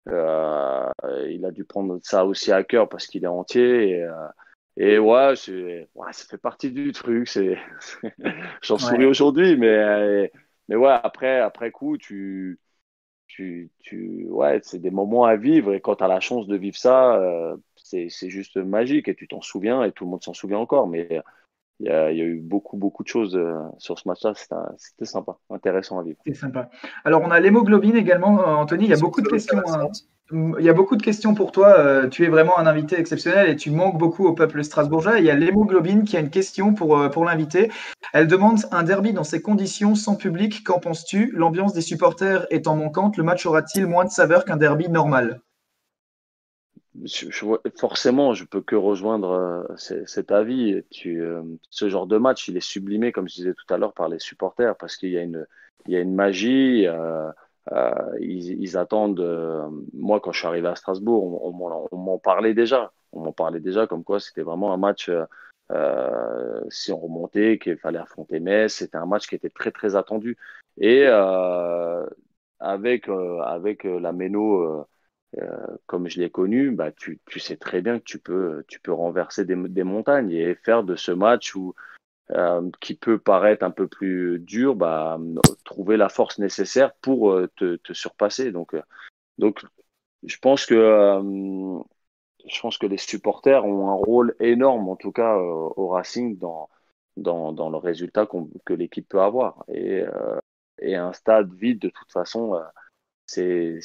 euh, 0.08 0.90
il 1.30 1.44
a 1.44 1.50
dû 1.50 1.64
prendre 1.64 1.98
ça 2.02 2.26
aussi 2.26 2.52
à 2.52 2.64
cœur 2.64 2.88
parce 2.88 3.06
qu'il 3.06 3.24
est 3.24 3.28
entier. 3.28 3.90
Et, 3.90 4.06
et 4.76 4.98
ouais, 4.98 5.34
ouais, 5.94 6.12
ça 6.12 6.26
fait 6.28 6.38
partie 6.38 6.72
du 6.72 6.92
truc. 6.92 7.30
J'en 8.62 8.78
souris 8.78 9.06
aujourd'hui, 9.06 9.56
mais 9.56 10.30
mais 10.68 10.76
ouais, 10.76 10.96
après, 11.02 11.40
après 11.40 11.70
coup, 11.70 11.98
tu, 11.98 12.58
tu, 13.26 13.70
tu 13.80 14.26
ouais, 14.28 14.60
c'est 14.62 14.78
des 14.78 14.90
moments 14.90 15.24
à 15.24 15.36
vivre 15.36 15.74
et 15.74 15.80
quand 15.80 15.96
tu 15.96 16.04
as 16.04 16.08
la 16.08 16.20
chance 16.20 16.46
de 16.46 16.56
vivre 16.56 16.76
ça, 16.76 17.16
euh, 17.16 17.56
c'est 17.76 18.08
juste 18.30 18.56
magique 18.56 19.08
et 19.08 19.14
tu 19.14 19.28
t'en 19.28 19.40
souviens 19.40 19.84
et 19.84 19.92
tout 19.92 20.04
le 20.04 20.10
monde 20.10 20.22
s'en 20.22 20.34
souvient 20.34 20.58
encore. 20.58 20.86
Mais 20.86 21.22
il 21.80 21.86
y, 21.86 21.90
a, 21.90 22.10
il 22.12 22.18
y, 22.18 22.22
a, 22.22 22.24
eu 22.24 22.40
beaucoup, 22.40 22.76
beaucoup 22.76 23.02
de 23.02 23.08
choses 23.08 23.36
euh, 23.36 23.58
sur 23.78 23.98
ce 23.98 24.08
match-là. 24.08 24.32
C'était 24.76 25.04
sympa, 25.04 25.36
intéressant 25.50 25.98
à 25.98 26.02
vivre. 26.02 26.18
C'était 26.24 26.38
sympa. 26.38 26.70
Alors, 27.04 27.22
on 27.22 27.30
a 27.30 27.40
l'hémoglobine 27.40 27.96
également, 27.96 28.38
Anthony. 28.38 28.84
Il 28.84 28.90
y 28.90 28.94
a 28.94 28.98
beaucoup 28.98 29.20
de 29.20 29.28
questions. 29.28 29.58
Hein. 29.66 29.90
Il 30.32 30.64
y 30.64 30.70
a 30.70 30.72
beaucoup 30.72 30.96
de 30.96 31.02
questions 31.02 31.34
pour 31.34 31.52
toi. 31.52 31.78
Euh, 31.78 32.08
tu 32.08 32.24
es 32.24 32.28
vraiment 32.28 32.58
un 32.58 32.66
invité 32.66 32.98
exceptionnel 32.98 33.50
et 33.50 33.56
tu 33.56 33.70
manques 33.70 33.98
beaucoup 33.98 34.26
au 34.26 34.32
peuple 34.32 34.64
strasbourgeois. 34.64 35.18
Il 35.18 35.26
y 35.26 35.30
a 35.30 35.34
l'hémoglobine 35.34 36.04
qui 36.04 36.16
a 36.16 36.20
une 36.20 36.30
question 36.30 36.72
pour, 36.72 36.98
euh, 36.98 37.10
pour 37.10 37.26
l'invité. 37.26 37.70
Elle 38.14 38.26
demande 38.26 38.60
un 38.70 38.84
derby 38.84 39.12
dans 39.12 39.24
ces 39.24 39.42
conditions, 39.42 39.94
sans 39.94 40.16
public, 40.16 40.64
qu'en 40.64 40.80
penses-tu? 40.80 41.30
L'ambiance 41.34 41.74
des 41.74 41.82
supporters 41.82 42.46
étant 42.50 42.74
manquante, 42.74 43.18
le 43.18 43.22
match 43.22 43.44
aura-t-il 43.44 43.86
moins 43.86 44.06
de 44.06 44.10
saveur 44.10 44.46
qu'un 44.46 44.56
derby 44.56 44.88
normal? 44.88 45.42
Forcément, 47.76 48.32
je 48.32 48.44
peux 48.44 48.62
que 48.62 48.76
rejoindre 48.76 49.30
euh, 49.30 50.04
cet 50.06 50.32
avis. 50.32 50.82
Ce 51.68 51.88
genre 51.90 52.06
de 52.06 52.16
match, 52.16 52.48
il 52.48 52.56
est 52.56 52.64
sublimé, 52.64 53.12
comme 53.12 53.28
je 53.28 53.34
disais 53.34 53.52
tout 53.52 53.74
à 53.74 53.76
l'heure, 53.76 53.92
par 53.92 54.08
les 54.08 54.20
supporters 54.20 54.74
parce 54.76 54.96
qu'il 54.96 55.10
y 55.10 55.18
a 55.18 55.22
une, 56.00 56.14
magie. 56.14 56.86
Ils, 58.20 58.60
ils, 58.62 58.76
attendent. 58.76 59.20
Euh, 59.20 59.68
moi, 59.92 60.20
quand 60.20 60.32
je 60.32 60.38
suis 60.38 60.46
arrivé 60.46 60.68
à 60.68 60.76
Strasbourg, 60.76 61.42
on, 61.44 61.88
on, 61.90 61.96
m'en 61.96 62.18
parlait 62.18 62.54
déjà. 62.54 62.92
On 63.12 63.20
m'en 63.20 63.32
parlait 63.32 63.60
déjà 63.60 63.86
comme 63.86 64.04
quoi 64.04 64.20
c'était 64.20 64.42
vraiment 64.42 64.72
un 64.72 64.76
match. 64.76 65.10
Euh, 65.70 66.60
si 66.68 66.92
on 66.92 66.98
remontait, 66.98 67.58
qu'il 67.58 67.78
fallait 67.78 67.98
affronter 67.98 68.40
Metz, 68.40 68.74
c'était 68.74 68.98
un 68.98 69.06
match 69.06 69.26
qui 69.26 69.34
était 69.34 69.50
très 69.50 69.70
très 69.70 69.96
attendu. 69.96 70.36
Et 70.78 71.06
avec 72.60 73.08
avec 73.08 73.84
la 73.84 74.12
Méno, 74.12 74.86
comme 75.86 76.08
je 76.08 76.20
l'ai 76.20 76.30
connu, 76.30 76.70
bah 76.70 76.92
tu, 76.92 77.20
tu 77.26 77.40
sais 77.40 77.56
très 77.56 77.80
bien 77.80 77.98
que 77.98 78.04
tu 78.04 78.18
peux 78.18 78.64
tu 78.68 78.80
peux 78.80 78.92
renverser 78.92 79.44
des 79.46 79.84
montagnes 79.84 80.32
et 80.32 80.54
faire 80.54 80.84
de 80.84 80.96
ce 80.96 81.12
match 81.12 81.54
où 81.54 81.74
euh, 82.30 82.70
qui 82.80 82.94
peut 82.94 83.18
paraître 83.18 83.66
un 83.66 83.70
peu 83.70 83.86
plus 83.86 84.38
dur, 84.38 84.76
bah, 84.76 85.18
trouver 85.64 85.98
la 85.98 86.08
force 86.08 86.38
nécessaire 86.38 86.94
pour 87.02 87.32
euh, 87.32 87.50
te, 87.56 87.92
surpasser. 87.92 88.50
Donc, 88.50 88.72
euh, 88.72 88.80
donc, 89.36 89.62
je 90.22 90.38
pense 90.38 90.64
que 90.64 90.74
je 92.46 92.60
pense 92.60 92.78
que 92.78 92.86
les 92.86 92.96
supporters 92.96 93.66
ont 93.66 93.90
un 93.90 93.94
rôle 93.94 94.34
énorme, 94.40 94.88
en 94.88 94.96
tout 94.96 95.12
cas 95.12 95.36
au 95.36 95.88
Racing, 95.88 96.38
dans, 96.38 96.70
dans, 97.18 97.52
dans 97.52 97.68
le 97.68 97.76
résultat 97.76 98.26
que 98.64 98.72
l'équipe 98.72 99.08
peut 99.08 99.20
avoir. 99.20 99.62
Et, 99.68 100.02
et 100.78 100.96
un 100.96 101.12
stade 101.12 101.52
vide, 101.52 101.80
de 101.80 101.90
toute 101.90 102.10
façon, 102.10 102.58
c'est 103.26 103.80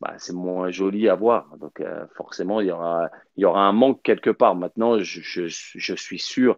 bah, 0.00 0.14
c'est 0.18 0.34
moins 0.34 0.70
joli 0.70 1.08
à 1.08 1.14
voir. 1.14 1.56
Donc 1.58 1.82
forcément, 2.16 2.60
il 2.60 2.68
y, 2.68 2.70
aura, 2.70 3.08
il 3.36 3.42
y 3.42 3.44
aura 3.46 3.62
un 3.62 3.72
manque 3.72 4.02
quelque 4.02 4.30
part. 4.30 4.56
Maintenant, 4.56 4.98
je, 4.98 5.20
je, 5.22 5.94
suis 5.94 6.18
sûr 6.18 6.56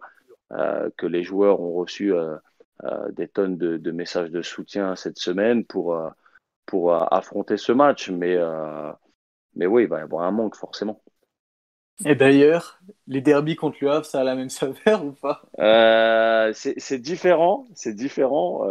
que 0.97 1.05
les 1.05 1.23
joueurs 1.23 1.59
ont 1.61 1.73
reçu 1.73 2.13
euh, 2.13 2.35
euh, 2.83 3.11
des 3.11 3.27
tonnes 3.27 3.57
de, 3.57 3.91
messages 3.91 4.31
de 4.31 4.41
soutien 4.41 4.95
cette 4.95 5.19
semaine 5.19 5.65
pour, 5.65 5.97
pour 6.65 6.93
affronter 7.13 7.57
ce 7.57 7.71
match. 7.71 8.09
Mais, 8.09 8.37
mais 9.55 9.65
oui, 9.65 9.83
il 9.83 9.89
va 9.89 9.99
y 9.99 10.01
avoir 10.01 10.25
un 10.25 10.31
manque 10.31 10.55
forcément. 10.55 11.01
Et 12.03 12.15
d'ailleurs, 12.15 12.81
les 13.07 13.21
derbies 13.21 13.55
contre 13.55 13.77
le 13.79 13.89
Havre, 13.89 14.05
ça 14.05 14.19
a 14.19 14.23
la 14.23 14.35
même 14.35 14.49
saveur 14.49 15.05
ou 15.05 15.13
pas? 15.13 15.41
C'est 16.53 16.99
différent, 16.99 17.67
c'est 17.73 17.95
différent. 17.95 18.67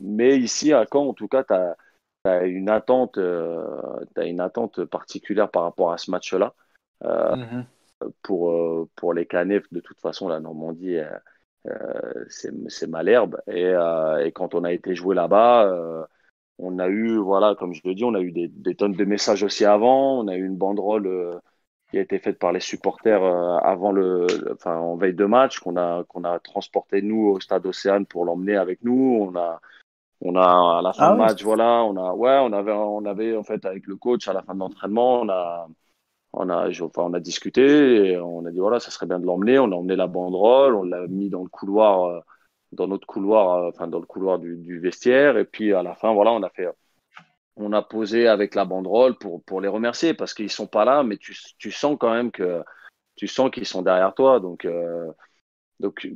mais 0.00 0.38
ici, 0.38 0.72
à 0.72 0.86
Caen, 0.90 1.08
en 1.08 1.14
tout 1.14 1.28
cas, 1.28 1.44
tu 1.44 1.54
as, 2.24 2.44
une 2.44 2.70
attente, 2.70 3.18
as 3.18 4.24
une 4.24 4.40
attente 4.40 4.84
particulière 4.84 5.50
par 5.50 5.64
rapport 5.64 5.92
à 5.92 5.98
ce 5.98 6.10
match-là. 6.10 6.54
Mm-hmm 7.02 7.64
pour, 8.22 8.50
euh, 8.50 8.88
pour 8.96 9.14
les 9.14 9.26
canifs, 9.26 9.70
de 9.72 9.80
toute 9.80 10.00
façon, 10.00 10.28
la 10.28 10.40
Normandie, 10.40 10.96
euh, 10.96 11.10
euh, 11.68 12.24
c'est 12.28 12.86
Malherbe. 12.88 13.40
Et, 13.46 13.72
et, 14.24 14.32
quand 14.32 14.54
on 14.54 14.64
a 14.64 14.72
été 14.72 14.94
joué 14.94 15.14
là-bas, 15.14 16.06
on 16.58 16.78
a 16.78 16.88
eu, 16.88 17.16
voilà, 17.18 17.54
comme 17.54 17.74
je 17.74 17.82
le 17.84 17.94
dis, 17.94 18.04
on 18.04 18.14
a 18.14 18.20
eu 18.20 18.32
des, 18.32 18.48
des, 18.48 18.74
tonnes 18.74 18.94
de 18.94 19.04
messages 19.04 19.42
aussi 19.42 19.64
avant. 19.64 20.18
On 20.18 20.28
a 20.28 20.36
eu 20.36 20.44
une 20.44 20.56
banderole 20.56 21.40
qui 21.90 21.98
a 21.98 22.00
été 22.00 22.18
faite 22.18 22.38
par 22.38 22.52
les 22.52 22.60
supporters 22.60 23.22
avant 23.22 23.92
le, 23.92 24.26
enfin, 24.52 24.76
en 24.76 24.96
veille 24.96 25.14
de 25.14 25.24
match, 25.24 25.60
qu'on 25.60 25.76
a, 25.76 26.04
qu'on 26.04 26.24
a 26.24 26.38
transporté 26.40 27.02
nous 27.02 27.28
au 27.28 27.40
stade 27.40 27.66
Océane 27.66 28.06
pour 28.06 28.24
l'emmener 28.24 28.56
avec 28.56 28.82
nous. 28.82 29.28
On 29.28 29.36
a, 29.36 29.60
on 30.20 30.36
a 30.36 30.78
à 30.78 30.82
la 30.82 30.92
fin 30.92 31.10
ah 31.10 31.12
du 31.12 31.18
match, 31.18 31.42
voilà, 31.42 31.84
on 31.84 31.96
a, 31.96 32.12
ouais, 32.14 32.38
on 32.42 32.52
avait, 32.52 32.72
on 32.72 33.04
avait 33.04 33.36
en 33.36 33.42
fait 33.42 33.64
avec 33.64 33.86
le 33.86 33.96
coach 33.96 34.28
à 34.28 34.32
la 34.32 34.42
fin 34.42 34.54
de 34.54 34.60
l'entraînement, 34.60 35.20
on 35.20 35.28
a, 35.28 35.68
on 36.32 36.48
a, 36.48 36.68
enfin, 36.80 37.02
on 37.02 37.12
a 37.14 37.20
discuté 37.20 38.12
et 38.12 38.18
on 38.18 38.44
a 38.46 38.50
dit 38.50 38.58
voilà, 38.58 38.80
ça 38.80 38.90
serait 38.90 39.06
bien 39.06 39.18
de 39.18 39.26
l'emmener. 39.26 39.58
On 39.58 39.70
a 39.72 39.74
emmené 39.74 39.96
la 39.96 40.06
banderole, 40.06 40.74
on 40.74 40.84
l'a 40.84 41.06
mis 41.06 41.28
dans 41.30 41.42
le 41.42 41.48
couloir, 41.48 42.04
euh, 42.04 42.20
dans 42.72 42.86
notre 42.88 43.06
couloir, 43.06 43.64
euh, 43.64 43.68
enfin 43.68 43.88
dans 43.88 44.00
le 44.00 44.06
couloir 44.06 44.38
du, 44.38 44.78
vestiaire. 44.80 45.36
Et 45.38 45.44
puis 45.44 45.74
à 45.74 45.82
la 45.82 45.94
fin, 45.94 46.12
voilà, 46.14 46.32
on 46.32 46.42
a 46.42 46.50
fait, 46.50 46.68
on 47.56 47.72
a 47.72 47.82
posé 47.82 48.28
avec 48.28 48.54
la 48.54 48.64
banderole 48.64 49.18
pour 49.18 49.42
pour 49.44 49.60
les 49.60 49.68
remercier 49.68 50.14
parce 50.14 50.34
qu'ils 50.34 50.50
sont 50.50 50.66
pas 50.66 50.84
là, 50.84 51.02
mais 51.02 51.18
tu, 51.18 51.36
tu 51.58 51.70
sens 51.70 51.96
quand 52.00 52.12
même 52.12 52.30
que 52.32 52.62
tu 53.16 53.28
sens 53.28 53.50
qu'ils 53.50 53.66
sont 53.66 53.82
derrière 53.82 54.14
toi. 54.14 54.40
Donc 54.40 54.64
euh, 54.64 55.12
donc 55.80 56.06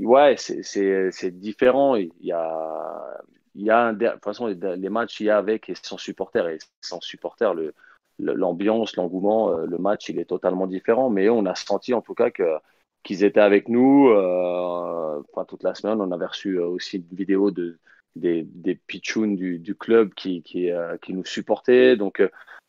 ouais, 0.00 0.36
c'est 0.36 1.30
différent. 1.38 1.96
Il 1.96 2.10
y 2.20 2.32
a 2.32 3.18
il 3.54 3.64
y 3.64 3.70
a 3.70 3.92
de 3.92 4.08
toute 4.08 4.24
façon 4.24 4.46
les 4.48 4.88
matchs 4.90 5.20
il 5.20 5.26
y 5.26 5.30
a 5.30 5.38
avec 5.38 5.70
et 5.70 5.74
sans 5.82 5.98
supporters 5.98 6.48
et 6.48 6.58
sans 6.82 7.00
supporters 7.00 7.54
le 7.54 7.74
l'ambiance, 8.18 8.96
l'engouement, 8.96 9.50
euh, 9.50 9.66
le 9.66 9.78
match, 9.78 10.08
il 10.08 10.18
est 10.18 10.26
totalement 10.26 10.66
différent. 10.66 11.10
Mais 11.10 11.28
on 11.28 11.46
a 11.46 11.54
senti 11.54 11.94
en 11.94 12.02
tout 12.02 12.14
cas 12.14 12.30
que 12.30 12.56
qu'ils 13.02 13.24
étaient 13.24 13.40
avec 13.40 13.68
nous. 13.68 14.08
Euh, 14.08 15.22
toute 15.48 15.62
la 15.62 15.74
semaine, 15.74 16.00
on 16.00 16.10
avait 16.12 16.26
reçu 16.26 16.58
euh, 16.58 16.66
aussi 16.66 16.96
une 16.98 17.16
vidéo 17.16 17.50
de 17.50 17.78
des, 18.16 18.44
des 18.44 18.74
pitchouns 18.74 19.34
du, 19.36 19.74
club 19.78 20.14
qui, 20.14 20.42
qui, 20.42 20.72
nous 21.10 21.24
supportaient. 21.26 21.96
Donc, 21.96 22.22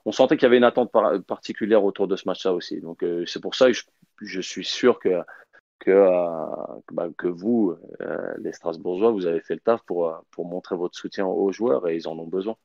on 0.05 0.11
sentait 0.11 0.35
qu'il 0.35 0.43
y 0.43 0.47
avait 0.47 0.57
une 0.57 0.65
attente 0.65 0.91
particulière 1.25 1.85
autour 1.85 2.09
de 2.09 2.17
ce 2.17 2.27
match-là 2.27 2.53
aussi. 2.53 2.81
Donc, 2.81 3.05
c'est 3.25 3.41
pour 3.41 3.55
ça 3.55 3.67
que 3.67 3.73
je, 3.73 3.83
je, 4.19 4.41
suis 4.41 4.65
sûr 4.65 4.99
que 4.99 5.21
que, 5.79 5.91
bah, 6.91 7.07
que 7.17 7.27
vous, 7.27 7.75
les 8.39 8.51
Strasbourgeois, 8.51 9.11
vous 9.11 9.25
avez 9.25 9.39
fait 9.39 9.53
le 9.53 9.61
taf 9.61 9.81
pour, 9.83 10.21
pour 10.31 10.45
montrer 10.45 10.75
votre 10.75 10.97
soutien 10.97 11.25
aux 11.25 11.53
joueurs 11.53 11.87
et 11.87 11.95
ils 11.95 12.09
en 12.09 12.19
ont 12.19 12.27
besoin. 12.27 12.57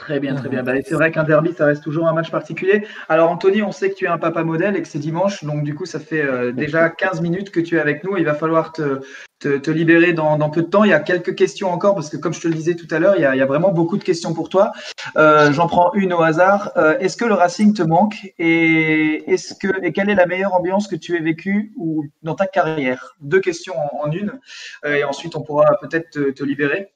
Très 0.00 0.18
bien, 0.18 0.34
très 0.34 0.48
bien. 0.48 0.62
Bah, 0.62 0.72
c'est 0.82 0.94
vrai 0.94 1.12
qu'un 1.12 1.24
derby, 1.24 1.52
ça 1.52 1.66
reste 1.66 1.84
toujours 1.84 2.08
un 2.08 2.14
match 2.14 2.30
particulier. 2.30 2.86
Alors, 3.10 3.30
Anthony, 3.30 3.62
on 3.62 3.70
sait 3.70 3.90
que 3.90 3.94
tu 3.94 4.06
es 4.06 4.08
un 4.08 4.16
papa 4.16 4.44
modèle 4.44 4.74
et 4.74 4.80
que 4.80 4.88
c'est 4.88 4.98
dimanche. 4.98 5.44
Donc, 5.44 5.62
du 5.62 5.74
coup, 5.74 5.84
ça 5.84 6.00
fait 6.00 6.22
euh, 6.22 6.52
déjà 6.52 6.88
15 6.88 7.20
minutes 7.20 7.50
que 7.50 7.60
tu 7.60 7.76
es 7.76 7.80
avec 7.80 8.02
nous. 8.02 8.16
Il 8.16 8.24
va 8.24 8.32
falloir 8.32 8.72
te, 8.72 9.02
te, 9.40 9.70
libérer 9.70 10.14
dans, 10.14 10.38
peu 10.48 10.62
de 10.62 10.68
temps. 10.68 10.84
Il 10.84 10.90
y 10.90 10.94
a 10.94 11.00
quelques 11.00 11.34
questions 11.34 11.70
encore 11.70 11.94
parce 11.94 12.08
que, 12.08 12.16
comme 12.16 12.32
je 12.32 12.40
te 12.40 12.48
le 12.48 12.54
disais 12.54 12.76
tout 12.76 12.86
à 12.90 12.98
l'heure, 12.98 13.14
il, 13.18 13.20
y 13.20 13.26
a 13.26 13.44
vraiment 13.44 13.72
beaucoup 13.72 13.98
de 13.98 14.02
questions 14.02 14.32
pour 14.32 14.48
toi. 14.48 14.72
Euh, 15.18 15.52
j'en 15.52 15.66
prends 15.66 15.92
une 15.92 16.14
au 16.14 16.22
hasard. 16.22 16.72
Euh, 16.78 16.98
est-ce 16.98 17.18
que 17.18 17.26
le 17.26 17.34
Racing 17.34 17.74
te 17.74 17.82
manque 17.82 18.32
et, 18.38 19.30
est-ce 19.30 19.52
que, 19.52 19.84
et 19.84 19.92
quelle 19.92 20.08
est 20.08 20.14
la 20.14 20.24
meilleure 20.24 20.54
ambiance 20.54 20.88
que 20.88 20.96
tu 20.96 21.14
aies 21.14 21.20
vécue 21.20 21.74
ou, 21.76 22.06
dans 22.22 22.34
ta 22.34 22.46
carrière? 22.46 23.16
Deux 23.20 23.40
questions 23.40 23.74
en, 24.00 24.10
une. 24.10 24.40
et 24.86 25.04
ensuite, 25.04 25.36
on 25.36 25.42
pourra 25.42 25.76
peut-être 25.82 26.08
te, 26.08 26.30
te 26.30 26.42
libérer. 26.42 26.90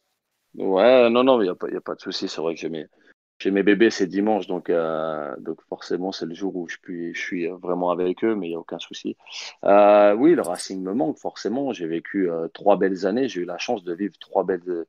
Ouais, 0.57 1.11
non, 1.11 1.25
non, 1.25 1.41
il 1.41 1.45
n'y 1.45 1.51
a, 1.51 1.55
pas, 1.55 1.69
a 1.69 1.81
pas 1.81 1.95
de 1.95 2.01
souci. 2.01 2.29
C'est 2.29 2.41
vrai 2.41 2.55
que 2.55 2.61
j'ai 2.61 2.69
mes, 2.69 2.87
j'ai 3.41 3.51
mes 3.51 3.63
bébés, 3.63 3.91
c'est 3.91 4.07
dimanche, 4.07 4.47
donc, 4.47 4.71
euh, 4.71 5.35
donc 5.39 5.61
forcément, 5.69 6.13
c'est 6.13 6.27
le 6.27 6.35
jour 6.35 6.55
où 6.57 6.69
je, 6.69 6.77
puis, 6.81 7.13
je 7.15 7.21
suis 7.21 7.47
vraiment 7.49 7.91
avec 7.91 8.25
eux, 8.25 8.35
mais 8.35 8.47
il 8.47 8.51
n'y 8.51 8.57
a 8.57 8.61
aucun 8.61 8.79
souci. 8.79 9.17
Euh, 9.65 10.15
oui, 10.15 10.35
le 10.35 10.43
Racing 10.43 10.83
me 10.83 10.95
manque, 10.95 11.19
forcément. 11.19 11.73
J'ai 11.73 11.87
vécu 11.87 12.31
euh, 12.31 12.49
trois 12.49 12.77
belles 12.77 13.07
années. 13.07 13.29
J'ai 13.29 13.43
eu 13.43 13.45
la 13.45 13.59
chance 13.59 13.83
de 13.85 13.93
vivre 13.93 14.17
trois 14.21 14.45
belles, 14.45 14.87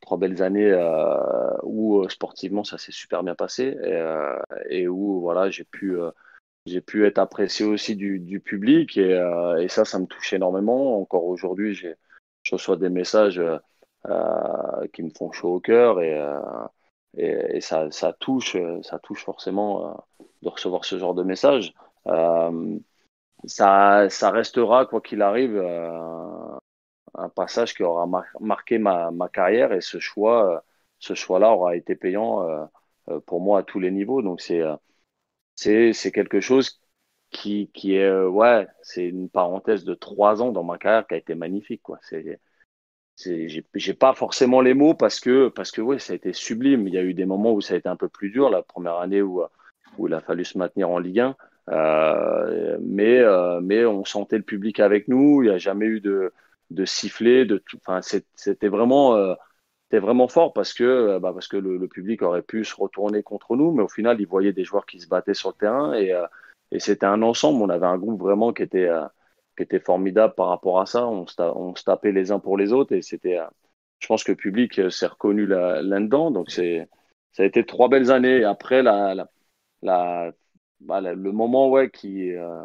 trois 0.00 0.18
belles 0.18 0.42
années 0.42 0.72
où 1.62 2.08
sportivement, 2.08 2.64
ça 2.64 2.78
s'est 2.78 2.92
super 2.92 3.22
bien 3.22 3.34
passé 3.34 3.76
et, 4.68 4.88
où 4.88 5.20
voilà, 5.20 5.50
j'ai 5.50 5.64
pu 5.64 5.96
j'ai 6.66 6.80
pu 6.80 7.06
être 7.06 7.18
apprécié 7.18 7.66
aussi 7.66 7.96
du, 7.96 8.40
public 8.40 8.96
et, 8.96 9.12
et, 9.60 9.68
ça, 9.68 9.84
ça 9.84 9.98
me 9.98 10.06
touche 10.06 10.32
énormément. 10.32 11.00
Encore 11.00 11.24
aujourd'hui, 11.24 11.74
je 11.74 11.94
reçois 12.50 12.76
des 12.76 12.88
messages 12.88 13.40
qui 14.92 15.02
me 15.02 15.10
font 15.10 15.32
chaud 15.32 15.54
au 15.56 15.60
cœur 15.60 16.00
et, 16.00 16.18
euh, 16.20 16.40
et, 17.16 17.56
et 17.56 17.60
ça, 17.60 17.90
ça, 17.90 18.12
touche, 18.12 18.56
ça 18.82 18.98
touche 18.98 19.24
forcément 19.24 19.90
euh, 19.90 20.24
de 20.42 20.48
recevoir 20.48 20.84
ce 20.84 20.98
genre 20.98 21.14
de 21.14 21.22
message. 21.22 21.74
ça, 23.44 24.08
ça 24.10 24.30
restera, 24.30 24.86
quoi 24.86 25.00
qu'il 25.00 25.22
arrive, 25.22 25.58
un 27.14 27.28
passage 27.28 27.74
qui 27.74 27.82
aura 27.82 28.06
marqué 28.40 28.78
ma, 28.78 29.10
ma, 29.10 29.28
carrière 29.28 29.72
et 29.72 29.80
ce 29.80 29.98
choix, 29.98 30.64
ce 30.98 31.14
choix-là 31.14 31.52
aura 31.52 31.76
été 31.76 31.94
payant 31.96 32.68
pour 33.26 33.40
moi 33.40 33.60
à 33.60 33.62
tous 33.62 33.80
les 33.80 33.90
niveaux. 33.90 34.22
Donc 34.22 34.40
c'est 34.40 34.62
c'est 35.56 36.12
quelque 36.12 36.40
chose 36.40 36.80
qui, 37.30 37.70
qui 37.72 37.96
est 37.96 38.10
ouais, 38.24 38.66
c'est 38.82 39.06
une 39.08 39.28
parenthèse 39.30 39.84
de 39.84 39.94
trois 39.94 40.42
ans 40.42 40.52
dans 40.52 40.64
ma 40.64 40.78
carrière 40.78 41.06
qui 41.06 41.14
a 41.14 41.18
été 41.18 41.34
magnifique 41.34 41.82
quoi. 41.82 41.98
C'est 42.02 42.40
j'ai 43.16 43.94
pas 43.94 44.14
forcément 44.14 44.60
les 44.60 44.74
mots 44.74 44.94
parce 44.94 45.20
que 45.20 45.48
parce 45.48 45.70
que 45.70 45.80
ouais 45.80 45.98
ça 45.98 46.12
a 46.12 46.16
été 46.16 46.32
sublime. 46.32 46.88
Il 46.88 46.94
y 46.94 46.98
a 46.98 47.02
eu 47.02 47.14
des 47.14 47.26
moments 47.26 47.52
où 47.52 47.60
ça 47.60 47.74
a 47.74 47.76
été 47.76 47.88
un 47.88 47.96
peu 47.96 48.08
plus 48.08 48.30
dur 48.30 48.50
la 48.50 48.62
première 48.62 48.96
année 48.98 49.22
où 49.22 49.42
où 49.98 50.08
il 50.08 50.14
a 50.14 50.20
fallu 50.20 50.44
se 50.44 50.58
maintenir 50.58 50.90
en 50.90 50.98
Ligue 50.98 51.20
1 51.20 51.36
euh, 51.70 52.78
mais 52.80 53.18
euh, 53.20 53.60
mais 53.60 53.84
on 53.84 54.04
sentait 54.04 54.36
le 54.36 54.42
public 54.42 54.80
avec 54.80 55.08
nous. 55.08 55.42
Il 55.42 55.48
n'y 55.48 55.54
a 55.54 55.58
jamais 55.58 55.86
eu 55.86 56.00
de 56.00 56.32
de 56.70 56.84
sifflet 56.84 57.44
de 57.44 57.62
enfin 57.76 58.00
c'était 58.34 58.68
vraiment 58.68 59.14
euh, 59.16 59.34
c'était 59.84 60.00
vraiment 60.00 60.28
fort 60.28 60.52
parce 60.52 60.72
que 60.74 61.18
bah, 61.18 61.32
parce 61.32 61.48
que 61.48 61.56
le, 61.56 61.76
le, 61.76 61.88
public 61.88 62.22
aurait 62.22 62.42
pu 62.42 62.64
se 62.64 62.74
retourner 62.74 63.22
contre 63.22 63.56
nous. 63.56 63.72
Mais 63.72 63.82
au 63.82 63.88
final 63.88 64.20
il 64.20 64.26
voyait 64.26 64.52
des 64.52 64.64
joueurs 64.64 64.86
qui 64.86 65.00
se 65.00 65.08
battaient 65.08 65.34
sur 65.34 65.50
le 65.50 65.54
terrain 65.56 65.94
et 65.94 66.12
et 66.72 66.80
c'était 66.80 67.06
un 67.06 67.22
ensemble. 67.22 67.62
On 67.62 67.68
avait 67.68 67.86
un 67.86 67.98
groupe 67.98 68.20
vraiment 68.20 68.52
qui 68.52 68.62
était 68.62 68.88
qui 69.56 69.62
était 69.62 69.80
formidable 69.80 70.34
par 70.34 70.48
rapport 70.48 70.80
à 70.80 70.86
ça. 70.86 71.06
On 71.06 71.26
se, 71.26 71.84
tapait 71.84 72.12
les 72.12 72.32
uns 72.32 72.38
pour 72.38 72.56
les 72.56 72.72
autres 72.72 72.94
et 72.94 73.02
c'était, 73.02 73.38
euh, 73.38 73.46
je 73.98 74.06
pense 74.06 74.24
que 74.24 74.32
le 74.32 74.36
public 74.36 74.78
euh, 74.78 74.90
s'est 74.90 75.06
reconnu 75.06 75.46
là-dedans. 75.46 76.30
donc 76.30 76.50
ça 76.50 76.62
a 77.38 77.44
été 77.44 77.64
trois 77.64 77.88
belles 77.88 78.10
années. 78.10 78.44
Après 78.44 78.82
la, 78.82 79.28
bah, 80.80 81.00
le 81.00 81.32
moment 81.32 81.70
ouais 81.70 81.90
qui, 81.90 82.32
euh, 82.32 82.64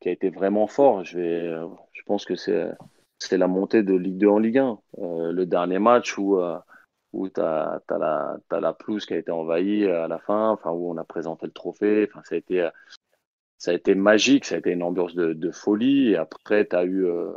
qui 0.00 0.08
a 0.08 0.12
été 0.12 0.30
vraiment 0.30 0.66
fort, 0.66 1.04
je 1.04 1.18
vais, 1.18 1.50
je 1.92 2.02
pense 2.06 2.24
que 2.24 2.34
c'est, 2.36 3.36
la 3.36 3.48
montée 3.48 3.82
de 3.82 3.94
Ligue 3.94 4.18
2 4.18 4.28
en 4.28 4.38
Ligue 4.38 4.58
1. 4.58 4.78
le 4.98 5.44
dernier 5.44 5.78
match 5.78 6.18
où 6.18 6.38
où 7.14 7.26
tu 7.30 7.40
as, 7.40 7.80
as 7.88 8.60
la 8.60 8.72
pelouse 8.74 9.06
qui 9.06 9.14
a 9.14 9.16
été 9.16 9.30
envahie 9.30 9.86
à 9.86 10.08
la 10.08 10.18
fin, 10.18 10.50
enfin, 10.50 10.70
où 10.70 10.90
on 10.90 10.96
a 10.98 11.04
présenté 11.04 11.46
le 11.46 11.52
trophée. 11.52 12.10
Ça 12.24 12.34
a 12.34 12.38
été, 12.38 12.68
ça 13.58 13.72
a 13.72 13.74
été 13.74 13.94
magique, 13.96 14.44
ça 14.44 14.54
a 14.54 14.58
été 14.58 14.70
une 14.70 14.84
ambiance 14.84 15.14
de, 15.14 15.50
folie. 15.50 16.10
Et 16.10 16.16
après, 16.16 16.66
tu 16.66 16.76
as, 16.76 16.84
eu, 16.84 17.06
euh, 17.06 17.32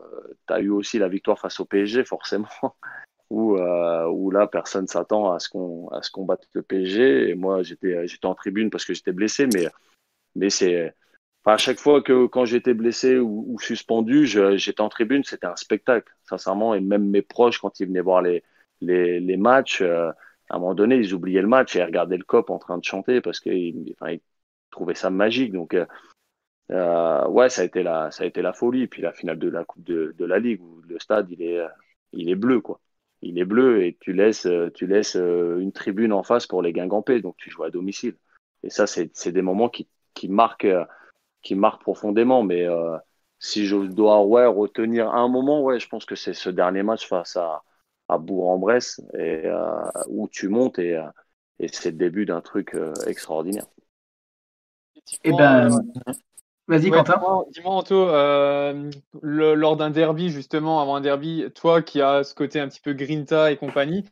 eu 0.59 0.69
aussi 0.69 0.99
la 0.99 1.09
victoire 1.09 1.39
face 1.39 1.59
au 1.59 1.65
PSG, 1.65 2.03
forcément, 2.05 2.47
où, 3.29 3.57
euh, 3.57 4.05
où 4.07 4.31
là, 4.31 4.47
personne 4.47 4.87
s'attend 4.87 5.31
à 5.33 5.39
ce 5.39 5.49
qu'on 5.49 5.89
qu'on 6.13 6.25
batte 6.25 6.47
le 6.53 6.61
PSG. 6.61 7.29
Et 7.29 7.35
moi, 7.35 7.63
j'étais 7.63 8.07
en 8.23 8.35
tribune 8.35 8.69
parce 8.69 8.85
que 8.85 8.93
j'étais 8.93 9.13
blessé, 9.13 9.47
mais, 9.47 9.67
mais 10.35 10.49
c'est. 10.49 10.93
À 11.45 11.57
chaque 11.57 11.79
fois 11.79 12.03
que 12.03 12.27
quand 12.27 12.45
j'étais 12.45 12.75
blessé 12.75 13.17
ou, 13.17 13.57
suspendu, 13.59 14.27
j'étais 14.27 14.81
en 14.81 14.89
tribune, 14.89 15.23
c'était 15.23 15.47
un 15.47 15.55
spectacle, 15.55 16.13
sincèrement. 16.23 16.75
Et 16.75 16.81
même 16.81 17.09
mes 17.09 17.23
proches, 17.23 17.57
quand 17.59 17.79
ils 17.79 17.87
venaient 17.87 18.01
voir 18.01 18.21
les, 18.21 18.43
les, 18.79 19.19
les 19.19 19.37
matchs, 19.37 19.81
euh, 19.81 20.11
à 20.51 20.57
un 20.57 20.59
moment 20.59 20.75
donné, 20.75 20.97
ils 20.97 21.15
oubliaient 21.15 21.41
le 21.41 21.47
match 21.47 21.75
et 21.75 21.79
ils 21.79 21.83
regardaient 21.83 22.17
le 22.17 22.23
cop 22.23 22.51
en 22.51 22.59
train 22.59 22.77
de 22.77 22.83
chanter 22.83 23.21
parce 23.21 23.39
qu'ils 23.39 23.95
enfin, 23.99 24.11
ils 24.11 24.21
trouvaient 24.69 24.93
ça 24.93 25.09
magique. 25.09 25.51
Donc, 25.51 25.75
euh, 26.71 27.27
ouais, 27.27 27.49
ça 27.49 27.61
a 27.61 27.65
été 27.65 27.83
la, 27.83 28.11
ça 28.11 28.23
a 28.23 28.27
été 28.27 28.41
la 28.41 28.53
folie. 28.53 28.87
Puis 28.87 29.01
la 29.01 29.11
finale 29.11 29.39
de 29.39 29.49
la 29.49 29.65
Coupe 29.65 29.83
de, 29.83 30.15
de 30.17 30.25
la 30.25 30.39
Ligue 30.39 30.61
où 30.61 30.81
le 30.87 30.99
stade 30.99 31.29
il 31.31 31.41
est, 31.41 31.59
il 32.13 32.29
est 32.29 32.35
bleu 32.35 32.61
quoi. 32.61 32.79
Il 33.21 33.37
est 33.37 33.45
bleu 33.45 33.83
et 33.83 33.97
tu 33.99 34.13
laisses, 34.13 34.47
tu 34.73 34.87
laisses 34.87 35.15
euh, 35.15 35.59
une 35.59 35.71
tribune 35.71 36.11
en 36.11 36.23
face 36.23 36.47
pour 36.47 36.61
les 36.63 36.73
Guingampais, 36.73 37.21
donc 37.21 37.35
tu 37.37 37.51
joues 37.51 37.63
à 37.63 37.69
domicile. 37.69 38.17
Et 38.63 38.69
ça, 38.69 38.87
c'est 38.87 39.31
des 39.31 39.41
moments 39.41 39.69
qui, 39.69 39.87
qui 40.13 40.27
marquent, 40.27 40.67
qui 41.41 41.55
marquent 41.55 41.81
profondément. 41.81 42.43
Mais 42.43 42.67
euh, 42.67 42.97
si 43.37 43.65
je 43.67 43.77
dois 43.77 44.23
ouais 44.23 44.45
retenir 44.45 45.09
un 45.13 45.27
moment, 45.27 45.61
ouais, 45.61 45.79
je 45.79 45.87
pense 45.87 46.05
que 46.05 46.15
c'est 46.15 46.33
ce 46.33 46.49
dernier 46.49 46.83
match 46.83 47.07
face 47.07 47.35
à, 47.35 47.63
à 48.07 48.17
Bourg-en-Bresse 48.17 49.01
et 49.17 49.43
où 50.07 50.27
tu 50.27 50.47
montes 50.47 50.79
et, 50.79 50.99
et 51.59 51.67
c'est 51.67 51.91
le 51.91 51.97
début 51.97 52.25
d'un 52.25 52.41
truc 52.41 52.75
extraordinaire. 53.07 53.65
Et 55.23 55.29
eh 55.29 55.31
ben, 55.31 55.69
Vas-y, 56.68 56.89
Quentin. 56.89 57.20
Dis-moi, 57.51 57.74
Anto, 57.74 58.08
euh, 58.10 58.89
lors 59.22 59.75
d'un 59.75 59.89
derby, 59.89 60.30
justement, 60.30 60.82
avant 60.82 60.96
un 60.96 61.01
derby, 61.01 61.46
toi 61.56 61.82
qui 61.82 62.01
as 62.01 62.24
ce 62.24 62.36
côté 62.36 62.60
un 62.60 62.68
petit 62.68 62.80
peu 62.80 62.94
grinta 62.94 63.51
et 63.51 63.58
compagnie, 63.58 64.06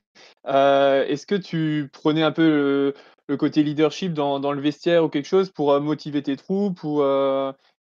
euh, 0.47 1.05
est-ce 1.05 1.25
que 1.25 1.35
tu 1.35 1.89
prenais 1.93 2.23
un 2.23 2.31
peu 2.31 2.93
le, 3.27 3.37
côté 3.37 3.63
leadership 3.63 4.13
dans, 4.13 4.51
le 4.51 4.61
vestiaire 4.61 5.05
ou 5.05 5.09
quelque 5.09 5.27
chose 5.27 5.51
pour 5.51 5.71
euh, 5.71 5.79
motiver 5.79 6.23
tes 6.23 6.35
troupes 6.35 6.83
ou 6.83 7.01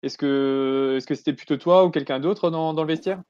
est-ce 0.02 0.18
que 0.18 0.94
est-ce 0.96 1.06
que 1.06 1.14
c'était 1.14 1.32
plutôt 1.32 1.56
toi 1.56 1.84
ou 1.84 1.90
quelqu'un 1.90 2.20
d'autre 2.20 2.50
dans, 2.50 2.72
le 2.72 2.86
vestiaire? 2.86 3.22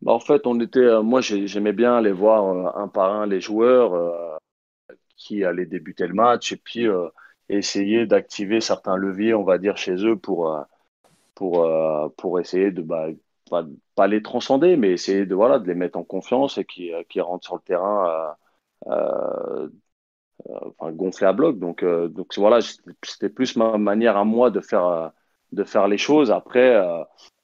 Bah, 0.00 0.12
En 0.12 0.20
fait, 0.20 0.46
on 0.46 0.58
était, 0.60 1.02
moi 1.02 1.20
j'aimais 1.20 1.74
bien 1.74 1.94
aller 1.94 2.12
voir 2.12 2.76
un 2.76 2.88
par 2.88 3.12
un 3.12 3.26
les 3.26 3.40
joueurs 3.40 4.38
qui 5.16 5.44
allaient 5.44 5.66
débuter 5.66 6.06
le 6.06 6.14
match 6.14 6.52
et 6.52 6.56
puis 6.56 6.86
essayer 7.48 8.06
d'activer 8.06 8.60
certains 8.60 8.96
leviers, 8.96 9.34
on 9.34 9.44
va 9.44 9.58
dire, 9.58 9.76
chez 9.76 9.94
eux 10.04 10.16
pour 10.16 10.66
pour, 11.36 11.64
euh, 11.64 12.08
pour 12.16 12.40
essayer 12.40 12.72
de 12.72 12.82
bah, 12.82 13.08
pas, 13.94 14.08
les 14.08 14.22
transcender, 14.22 14.76
mais 14.76 14.90
essayer 14.90 15.26
de, 15.26 15.34
voilà, 15.36 15.60
de 15.60 15.68
les 15.68 15.76
mettre 15.76 15.98
en 15.98 16.04
confiance 16.04 16.58
et 16.58 16.64
qui, 16.64 16.92
euh, 16.92 17.04
qui 17.08 17.20
rentrent 17.20 17.44
sur 17.44 17.54
le 17.54 17.62
terrain 17.62 18.34
euh, 18.88 19.68
enfin, 20.48 20.92
gonflés 20.92 21.28
à 21.28 21.32
bloc. 21.32 21.58
Donc, 21.60 21.84
donc 21.84 22.36
voilà, 22.38 22.58
c'était 23.04 23.28
plus 23.28 23.56
ma 23.56 23.78
manière 23.78 24.16
à 24.16 24.24
moi 24.24 24.50
de 24.50 24.60
faire, 24.60 25.12
de 25.52 25.64
faire 25.64 25.88
les 25.88 25.98
choses. 25.98 26.30
Après, 26.32 26.74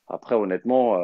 après 0.09 0.35
honnêtement, 0.35 0.97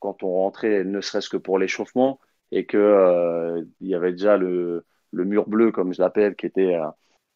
quand 0.00 0.22
on 0.22 0.32
rentrait, 0.32 0.84
ne 0.84 1.00
serait-ce 1.00 1.30
que 1.30 1.36
pour 1.36 1.58
l'échauffement, 1.58 2.20
et 2.52 2.66
que 2.66 3.64
il 3.80 3.88
y 3.88 3.94
avait 3.94 4.12
déjà 4.12 4.36
le, 4.36 4.84
le 5.12 5.24
mur 5.24 5.48
bleu, 5.48 5.72
comme 5.72 5.94
je 5.94 6.00
l'appelle, 6.02 6.36
qui 6.36 6.46
était 6.46 6.76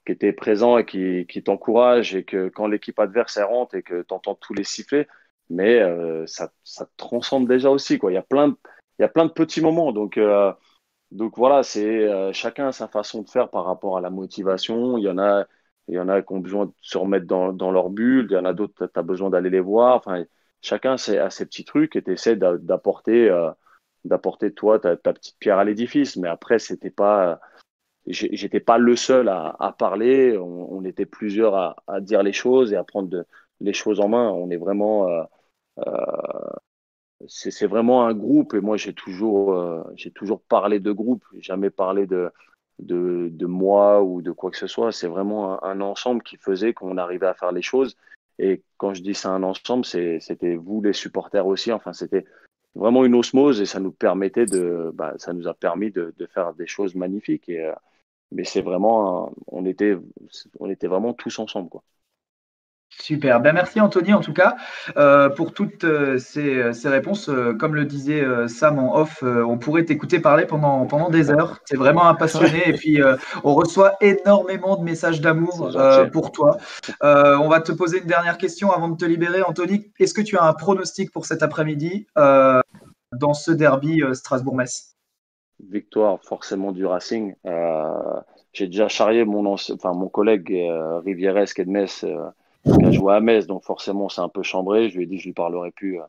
qui 0.04 0.12
était 0.12 0.32
présent 0.32 0.78
et 0.78 0.84
qui, 0.84 1.42
t'encourage 1.42 2.14
et 2.14 2.24
que 2.24 2.48
quand 2.48 2.66
l'équipe 2.66 2.98
adverse 2.98 3.38
rentre 3.38 3.74
et 3.74 3.82
que 3.82 4.02
tu 4.02 4.14
entends 4.14 4.34
tous 4.34 4.54
les 4.54 4.64
sifflets, 4.64 5.08
mais 5.50 5.80
euh, 5.80 6.26
ça, 6.26 6.52
ça 6.64 6.88
transcende 6.96 7.48
déjà 7.48 7.70
aussi. 7.70 7.98
Quoi. 7.98 8.12
Il, 8.12 8.14
y 8.14 8.18
a 8.18 8.22
plein 8.22 8.48
de, 8.48 8.56
il 8.98 9.02
y 9.02 9.04
a 9.04 9.08
plein 9.08 9.26
de 9.26 9.32
petits 9.32 9.60
moments. 9.60 9.92
Donc, 9.92 10.18
euh, 10.18 10.52
donc 11.10 11.36
voilà, 11.38 11.62
c'est 11.62 12.08
euh, 12.08 12.32
chacun 12.32 12.68
a 12.68 12.72
sa 12.72 12.88
façon 12.88 13.22
de 13.22 13.30
faire 13.30 13.50
par 13.50 13.64
rapport 13.64 13.96
à 13.96 14.00
la 14.00 14.10
motivation. 14.10 14.98
Il 14.98 15.04
y 15.04 15.08
en 15.08 15.18
a, 15.18 15.46
il 15.88 15.94
y 15.94 15.98
en 15.98 16.08
a 16.08 16.22
qui 16.22 16.32
ont 16.32 16.40
besoin 16.40 16.66
de 16.66 16.72
se 16.80 16.98
remettre 16.98 17.26
dans, 17.26 17.52
dans 17.52 17.70
leur 17.72 17.90
bulle, 17.90 18.26
il 18.30 18.34
y 18.34 18.38
en 18.38 18.44
a 18.44 18.52
d'autres, 18.54 18.86
tu 18.86 18.98
as 18.98 19.02
besoin 19.02 19.30
d'aller 19.30 19.50
les 19.50 19.60
voir. 19.60 19.96
Enfin, 19.96 20.24
chacun 20.62 20.94
a 20.94 20.98
ses, 21.30 21.46
petits 21.46 21.64
trucs 21.64 21.96
et 21.96 22.02
tu 22.02 22.12
essaies 22.12 22.36
d'apporter, 22.36 23.30
d'apporter 24.04 24.52
toi 24.52 24.78
ta, 24.78 24.96
ta, 24.96 25.12
petite 25.12 25.38
pierre 25.38 25.58
à 25.58 25.64
l'édifice. 25.64 26.16
Mais 26.16 26.28
après, 26.28 26.58
c'était 26.58 26.90
pas 26.90 27.40
j'étais 28.06 28.60
pas 28.60 28.78
le 28.78 28.96
seul 28.96 29.28
à, 29.28 29.74
parler. 29.78 30.36
On, 30.36 30.84
était 30.84 31.06
plusieurs 31.06 31.54
à, 31.86 32.00
dire 32.00 32.22
les 32.22 32.32
choses 32.32 32.72
et 32.72 32.76
à 32.76 32.84
prendre 32.84 33.24
les 33.60 33.72
choses 33.72 34.00
en 34.00 34.08
main. 34.08 34.30
On 34.30 34.50
est 34.50 34.56
vraiment, 34.56 35.08
euh, 35.08 35.22
euh, 35.86 36.52
c'est 37.26 37.66
vraiment 37.66 38.06
un 38.06 38.14
groupe. 38.14 38.54
Et 38.54 38.60
moi, 38.60 38.76
j'ai 38.76 38.92
toujours, 38.92 39.54
euh, 39.54 39.82
j'ai 39.96 40.10
toujours 40.10 40.42
parlé 40.42 40.80
de 40.80 40.92
groupe, 40.92 41.24
jamais 41.38 41.70
parlé 41.70 42.06
de, 42.06 42.30
de, 42.78 43.28
de, 43.32 43.46
moi 43.46 44.02
ou 44.02 44.22
de 44.22 44.32
quoi 44.32 44.50
que 44.50 44.58
ce 44.58 44.66
soit. 44.66 44.92
C'est 44.92 45.08
vraiment 45.08 45.62
un, 45.64 45.80
ensemble 45.80 46.22
qui 46.22 46.36
faisait 46.36 46.74
qu'on 46.74 46.98
arrivait 46.98 47.26
à 47.26 47.34
faire 47.34 47.52
les 47.52 47.62
choses. 47.62 47.96
Et 48.38 48.62
quand 48.78 48.94
je 48.94 49.02
dis 49.02 49.14
c'est 49.14 49.28
un 49.28 49.44
ensemble, 49.44 49.84
c'était 49.84 50.56
vous 50.56 50.82
les 50.82 50.92
supporters 50.92 51.46
aussi. 51.46 51.72
Enfin, 51.72 51.92
c'était 51.92 52.24
vraiment 52.74 53.04
une 53.04 53.14
osmose 53.14 53.60
et 53.60 53.66
ça 53.66 53.80
nous 53.80 53.92
permettait 53.92 54.46
de, 54.46 54.90
bah, 54.94 55.14
ça 55.18 55.32
nous 55.32 55.46
a 55.48 55.54
permis 55.54 55.90
de, 55.90 56.12
de, 56.18 56.26
faire 56.26 56.54
des 56.54 56.66
choses 56.66 56.94
magnifiques. 56.94 57.48
Et, 57.48 57.64
euh, 57.64 57.72
mais 58.34 58.44
c'est 58.44 58.62
vraiment, 58.62 59.32
on 59.46 59.64
était, 59.64 59.96
on 60.60 60.68
était 60.68 60.88
vraiment 60.88 61.14
tous 61.14 61.38
ensemble, 61.38 61.68
quoi. 61.70 61.82
Super. 63.00 63.40
Ben 63.40 63.52
merci 63.52 63.80
Anthony 63.80 64.14
en 64.14 64.20
tout 64.20 64.32
cas 64.32 64.56
euh, 64.96 65.28
pour 65.28 65.52
toutes 65.52 65.82
euh, 65.84 66.18
ces, 66.18 66.72
ces, 66.72 66.88
réponses. 66.88 67.28
Euh, 67.28 67.52
comme 67.52 67.74
le 67.74 67.84
disait 67.84 68.24
Sam 68.48 68.78
en 68.78 68.96
off, 68.96 69.22
on 69.22 69.58
pourrait 69.58 69.84
t'écouter 69.84 70.20
parler 70.20 70.46
pendant, 70.46 70.86
pendant 70.86 71.10
des 71.10 71.30
heures. 71.30 71.58
Tu 71.66 71.74
es 71.74 71.76
vraiment 71.76 72.06
un 72.06 72.14
passionné 72.14 72.62
et 72.68 72.72
puis 72.72 73.00
on 73.42 73.54
reçoit 73.54 73.96
énormément 74.00 74.76
de 74.76 74.84
messages 74.84 75.20
d'amour 75.20 75.70
pour 76.12 76.32
toi. 76.32 76.56
on 77.02 77.48
va 77.48 77.60
te 77.60 77.72
poser 77.72 77.98
une 77.98 78.06
dernière 78.06 78.38
question 78.38 78.70
avant 78.70 78.88
de 78.88 78.96
te 78.96 79.04
libérer. 79.04 79.42
Anthony, 79.42 79.92
est-ce 79.98 80.14
que 80.14 80.22
tu 80.22 80.38
as 80.38 80.44
un 80.44 80.52
pronostic 80.52 81.10
pour 81.10 81.26
cet 81.26 81.42
après-midi 81.42 82.06
dans 82.16 83.34
ce 83.34 83.50
derby 83.50 84.02
Strasbourg-Metz? 84.12 84.93
Victoire 85.70 86.22
forcément 86.22 86.72
du 86.72 86.86
Racing. 86.86 87.34
J'ai 88.52 88.66
déjà 88.66 88.88
charrié 88.88 89.24
mon, 89.24 89.46
enfin, 89.46 89.92
mon 89.92 90.08
collègue 90.08 90.48
Rivieres 91.04 91.52
qui 91.52 91.60
est 91.60 91.64
de 91.64 91.70
Metz 91.70 92.04
qui 92.64 92.84
a 92.84 92.90
joué 92.90 93.14
à 93.14 93.20
Metz, 93.20 93.46
donc 93.46 93.62
forcément 93.64 94.08
c'est 94.08 94.20
un 94.20 94.28
peu 94.28 94.42
chambré. 94.42 94.88
Je 94.88 94.96
lui 94.96 95.04
ai 95.04 95.06
dit 95.06 95.16
que 95.16 95.22
je 95.22 95.28
lui 95.28 95.34
parlerai 95.34 95.70
plus. 95.70 96.00
Euh, 96.00 96.04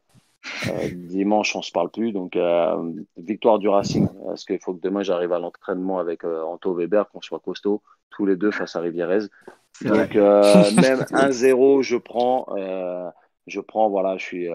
euh, 0.67 0.89
dimanche, 0.93 1.55
on 1.55 1.62
se 1.62 1.71
parle 1.71 1.89
plus. 1.89 2.12
Donc 2.12 2.35
euh, 2.35 2.93
victoire 3.17 3.59
du 3.59 3.67
Racing. 3.67 4.07
Parce 4.25 4.45
qu'il 4.45 4.59
faut 4.59 4.74
que 4.74 4.81
demain 4.81 5.03
j'arrive 5.03 5.33
à 5.33 5.39
l'entraînement 5.39 6.00
avec 6.00 6.24
Anto 6.24 6.74
Weber, 6.74 7.09
qu'on 7.09 7.21
soit 7.21 7.39
costaud 7.39 7.81
tous 8.12 8.25
les 8.25 8.35
deux 8.35 8.51
face 8.51 8.75
à 8.75 8.79
Rivierez. 8.79 9.27
Donc 9.81 10.15
même 10.15 11.01
1-0, 11.12 11.81
je 11.81 11.97
prends. 11.97 12.45
je 13.47 13.59
prends. 13.59 13.89
Voilà, 13.89 14.17
je 14.17 14.24
suis. 14.24 14.47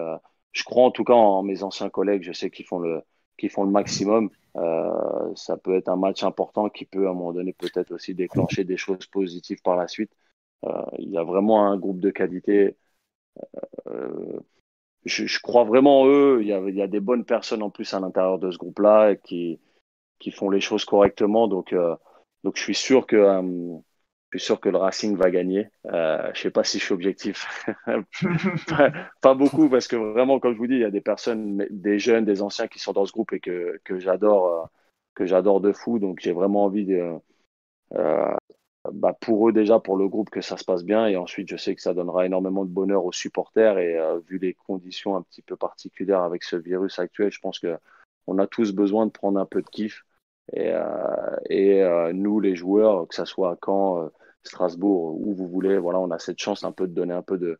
je 0.51 0.63
crois 0.63 0.85
en 0.85 0.91
tout 0.91 1.03
cas 1.03 1.13
en 1.13 1.43
mes 1.43 1.63
anciens 1.63 1.89
collègues. 1.89 2.23
Je 2.23 2.33
sais 2.33 2.49
qu'ils 2.49 2.65
font 2.65 2.79
le 2.79 3.01
qu'ils 3.37 3.49
font 3.49 3.63
le 3.63 3.71
maximum. 3.71 4.29
Ça 5.35 5.57
peut 5.57 5.75
être 5.75 5.89
un 5.89 5.95
match 5.95 6.23
important 6.23 6.69
qui 6.69 6.85
peut 6.85 7.07
à 7.07 7.11
un 7.11 7.13
moment 7.13 7.33
donné 7.33 7.53
peut-être 7.53 7.91
aussi 7.91 8.13
déclencher 8.13 8.63
des 8.63 8.77
choses 8.77 9.05
positives 9.07 9.61
par 9.61 9.75
la 9.75 9.87
suite. 9.87 10.11
Euh, 10.65 10.83
il 10.99 11.09
y 11.09 11.17
a 11.17 11.23
vraiment 11.23 11.67
un 11.67 11.77
groupe 11.77 11.99
de 11.99 12.11
qualité. 12.11 12.77
Euh, 13.87 14.39
je, 15.05 15.25
je, 15.25 15.39
crois 15.39 15.63
vraiment 15.63 16.01
en 16.01 16.07
eux. 16.07 16.39
Il 16.41 16.47
y, 16.47 16.81
a, 16.81 16.87
des 16.87 16.99
bonnes 16.99 17.25
personnes 17.25 17.63
en 17.63 17.69
plus 17.69 17.93
à 17.93 17.99
l'intérieur 17.99 18.39
de 18.39 18.51
ce 18.51 18.57
groupe-là 18.57 19.15
qui, 19.15 19.59
qui 20.19 20.31
font 20.31 20.49
les 20.49 20.61
choses 20.61 20.85
correctement. 20.85 21.47
Donc, 21.47 21.73
euh, 21.73 21.95
donc 22.43 22.57
je 22.57 22.61
suis 22.61 22.75
sûr 22.75 23.07
que 23.07 23.17
je 24.31 24.37
suis 24.37 24.45
sûr 24.45 24.61
que 24.61 24.69
le 24.69 24.77
Racing 24.77 25.17
va 25.17 25.29
gagner. 25.29 25.69
Euh, 25.87 26.31
je 26.33 26.41
sais 26.41 26.51
pas 26.51 26.63
si 26.63 26.79
je 26.79 26.85
suis 26.85 26.93
objectif, 26.93 27.65
pas, 28.67 28.91
pas, 29.21 29.33
beaucoup 29.33 29.67
parce 29.69 29.89
que 29.89 29.97
vraiment, 29.97 30.39
comme 30.39 30.53
je 30.53 30.57
vous 30.57 30.67
dis, 30.67 30.75
il 30.75 30.81
y 30.81 30.85
a 30.85 30.91
des 30.91 31.01
personnes, 31.01 31.67
des 31.69 31.99
jeunes, 31.99 32.23
des 32.23 32.41
anciens 32.41 32.67
qui 32.67 32.79
sont 32.79 32.93
dans 32.93 33.05
ce 33.05 33.11
groupe 33.11 33.33
et 33.33 33.41
que, 33.41 33.81
que 33.83 33.99
j'adore, 33.99 34.69
que 35.15 35.25
j'adore 35.25 35.61
de 35.61 35.71
fou. 35.71 35.99
Donc 35.99 36.19
j'ai 36.21 36.33
vraiment 36.33 36.65
envie 36.65 36.85
de, 36.85 37.19
euh, 37.95 38.35
bah, 38.93 39.13
pour 39.21 39.49
eux 39.49 39.53
déjà, 39.53 39.79
pour 39.79 39.97
le 39.97 40.07
groupe, 40.07 40.29
que 40.29 40.41
ça 40.41 40.57
se 40.57 40.65
passe 40.65 40.83
bien. 40.83 41.07
Et 41.07 41.17
ensuite, 41.17 41.49
je 41.49 41.57
sais 41.57 41.75
que 41.75 41.81
ça 41.81 41.93
donnera 41.93 42.25
énormément 42.25 42.65
de 42.65 42.71
bonheur 42.71 43.05
aux 43.05 43.11
supporters. 43.11 43.77
Et 43.79 43.97
euh, 43.99 44.19
vu 44.27 44.37
les 44.39 44.53
conditions 44.53 45.15
un 45.15 45.21
petit 45.23 45.41
peu 45.41 45.55
particulières 45.55 46.21
avec 46.21 46.43
ce 46.43 46.55
virus 46.55 46.99
actuel, 46.99 47.31
je 47.31 47.39
pense 47.39 47.59
que 47.59 47.77
on 48.27 48.37
a 48.39 48.47
tous 48.47 48.73
besoin 48.73 49.05
de 49.07 49.11
prendre 49.11 49.39
un 49.39 49.45
peu 49.45 49.61
de 49.61 49.69
kiff. 49.69 50.05
Et, 50.53 50.71
euh, 50.73 51.37
et 51.49 52.13
nous, 52.13 52.39
les 52.39 52.55
joueurs, 52.55 53.07
que 53.07 53.15
ça 53.15 53.25
soit 53.25 53.51
à 53.51 53.57
Caen, 53.63 54.09
Strasbourg, 54.43 55.15
où 55.19 55.33
vous 55.33 55.47
voulez, 55.47 55.77
voilà, 55.77 55.99
on 55.99 56.11
a 56.11 56.19
cette 56.19 56.39
chance 56.39 56.63
un 56.63 56.71
peu 56.71 56.87
de 56.87 56.93
donner 56.93 57.13
un 57.13 57.21
peu 57.23 57.37
de, 57.37 57.59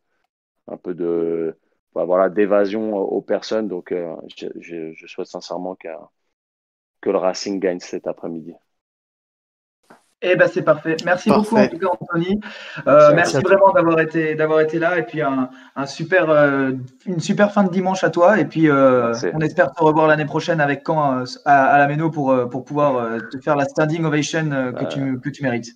un 0.68 0.76
peu 0.76 0.94
de, 0.94 1.58
bah, 1.94 2.04
voilà, 2.04 2.30
d'évasion 2.30 2.96
aux 2.96 3.22
personnes. 3.22 3.68
Donc, 3.68 3.94
je, 4.36 4.46
je, 4.60 4.92
je, 4.94 5.06
souhaite 5.06 5.28
sincèrement 5.28 5.76
que, 5.76 5.88
que 7.02 7.10
le 7.10 7.18
Racing 7.18 7.60
gagne 7.60 7.80
cet 7.80 8.06
après-midi. 8.06 8.54
Eh 10.24 10.36
ben 10.36 10.48
c'est 10.48 10.62
parfait. 10.62 10.96
Merci 11.04 11.30
beaucoup 11.30 11.56
en 11.56 11.66
tout 11.66 11.78
cas 11.78 11.88
Anthony. 12.00 12.38
Euh, 12.86 13.12
merci, 13.12 13.38
vraiment 13.38 13.72
d'avoir 13.72 13.98
été 13.98 14.36
d'avoir 14.36 14.60
été 14.60 14.78
là 14.78 14.96
et 14.96 15.02
puis 15.02 15.20
un, 15.20 15.50
un 15.74 15.86
super 15.86 16.30
euh, 16.30 16.70
une 17.06 17.18
super 17.18 17.52
fin 17.52 17.64
de 17.64 17.70
dimanche 17.70 18.04
à 18.04 18.10
toi 18.10 18.38
et 18.38 18.44
puis 18.44 18.70
euh, 18.70 19.12
on 19.34 19.40
espère 19.40 19.72
te 19.72 19.82
revoir 19.82 20.06
l'année 20.06 20.24
prochaine 20.24 20.60
avec 20.60 20.84
quand 20.84 21.18
euh, 21.18 21.24
à, 21.44 21.64
à, 21.66 21.78
la 21.78 21.88
Méno 21.88 22.08
pour 22.08 22.48
pour 22.48 22.64
pouvoir 22.64 22.96
euh, 22.98 23.18
te 23.18 23.38
faire 23.40 23.56
la 23.56 23.64
standing 23.64 24.04
ovation 24.04 24.48
que 24.72 24.84
tu 24.84 25.20
que 25.20 25.28
tu 25.28 25.42
mérites. 25.42 25.72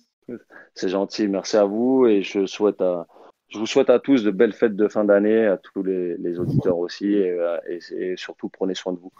C'est 0.73 0.89
gentil, 0.89 1.27
merci 1.27 1.57
à 1.57 1.65
vous 1.65 2.07
et 2.07 2.21
je 2.21 2.45
souhaite 2.45 2.79
à 2.79 3.05
je 3.49 3.59
vous 3.59 3.65
souhaite 3.65 3.89
à 3.89 3.99
tous 3.99 4.23
de 4.23 4.31
belles 4.31 4.53
fêtes 4.53 4.75
de 4.77 4.87
fin 4.87 5.03
d'année, 5.03 5.45
à 5.45 5.57
tous 5.57 5.83
les, 5.83 6.15
les 6.17 6.39
auditeurs 6.39 6.77
aussi 6.77 7.13
et, 7.13 7.37
et, 7.67 7.79
et, 7.97 8.17
surtout 8.17 8.49
prenez 8.49 8.75
soin 8.75 8.93
de 8.93 8.99
vous. 8.99 9.11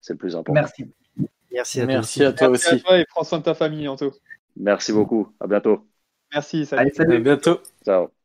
C'est 0.00 0.14
le 0.14 0.18
plus 0.18 0.36
important. 0.36 0.52
Merci. 0.52 0.86
Merci 1.52 1.80
à, 1.80 1.86
merci 1.86 2.24
à 2.24 2.32
toi 2.32 2.48
aussi. 2.48 2.68
À 2.68 2.76
toi 2.76 2.98
et 2.98 3.04
prends 3.06 3.24
soin 3.24 3.38
de 3.38 3.44
ta 3.44 3.54
famille, 3.54 3.88
Anto. 3.88 4.12
Merci 4.56 4.92
beaucoup. 4.92 5.34
À 5.40 5.46
bientôt. 5.46 5.86
Merci. 6.32 6.66
Salut. 6.66 6.82
Allez, 6.82 6.90
salut. 6.94 7.16
À 7.16 7.20
bientôt. 7.20 7.60
Ciao. 7.84 8.19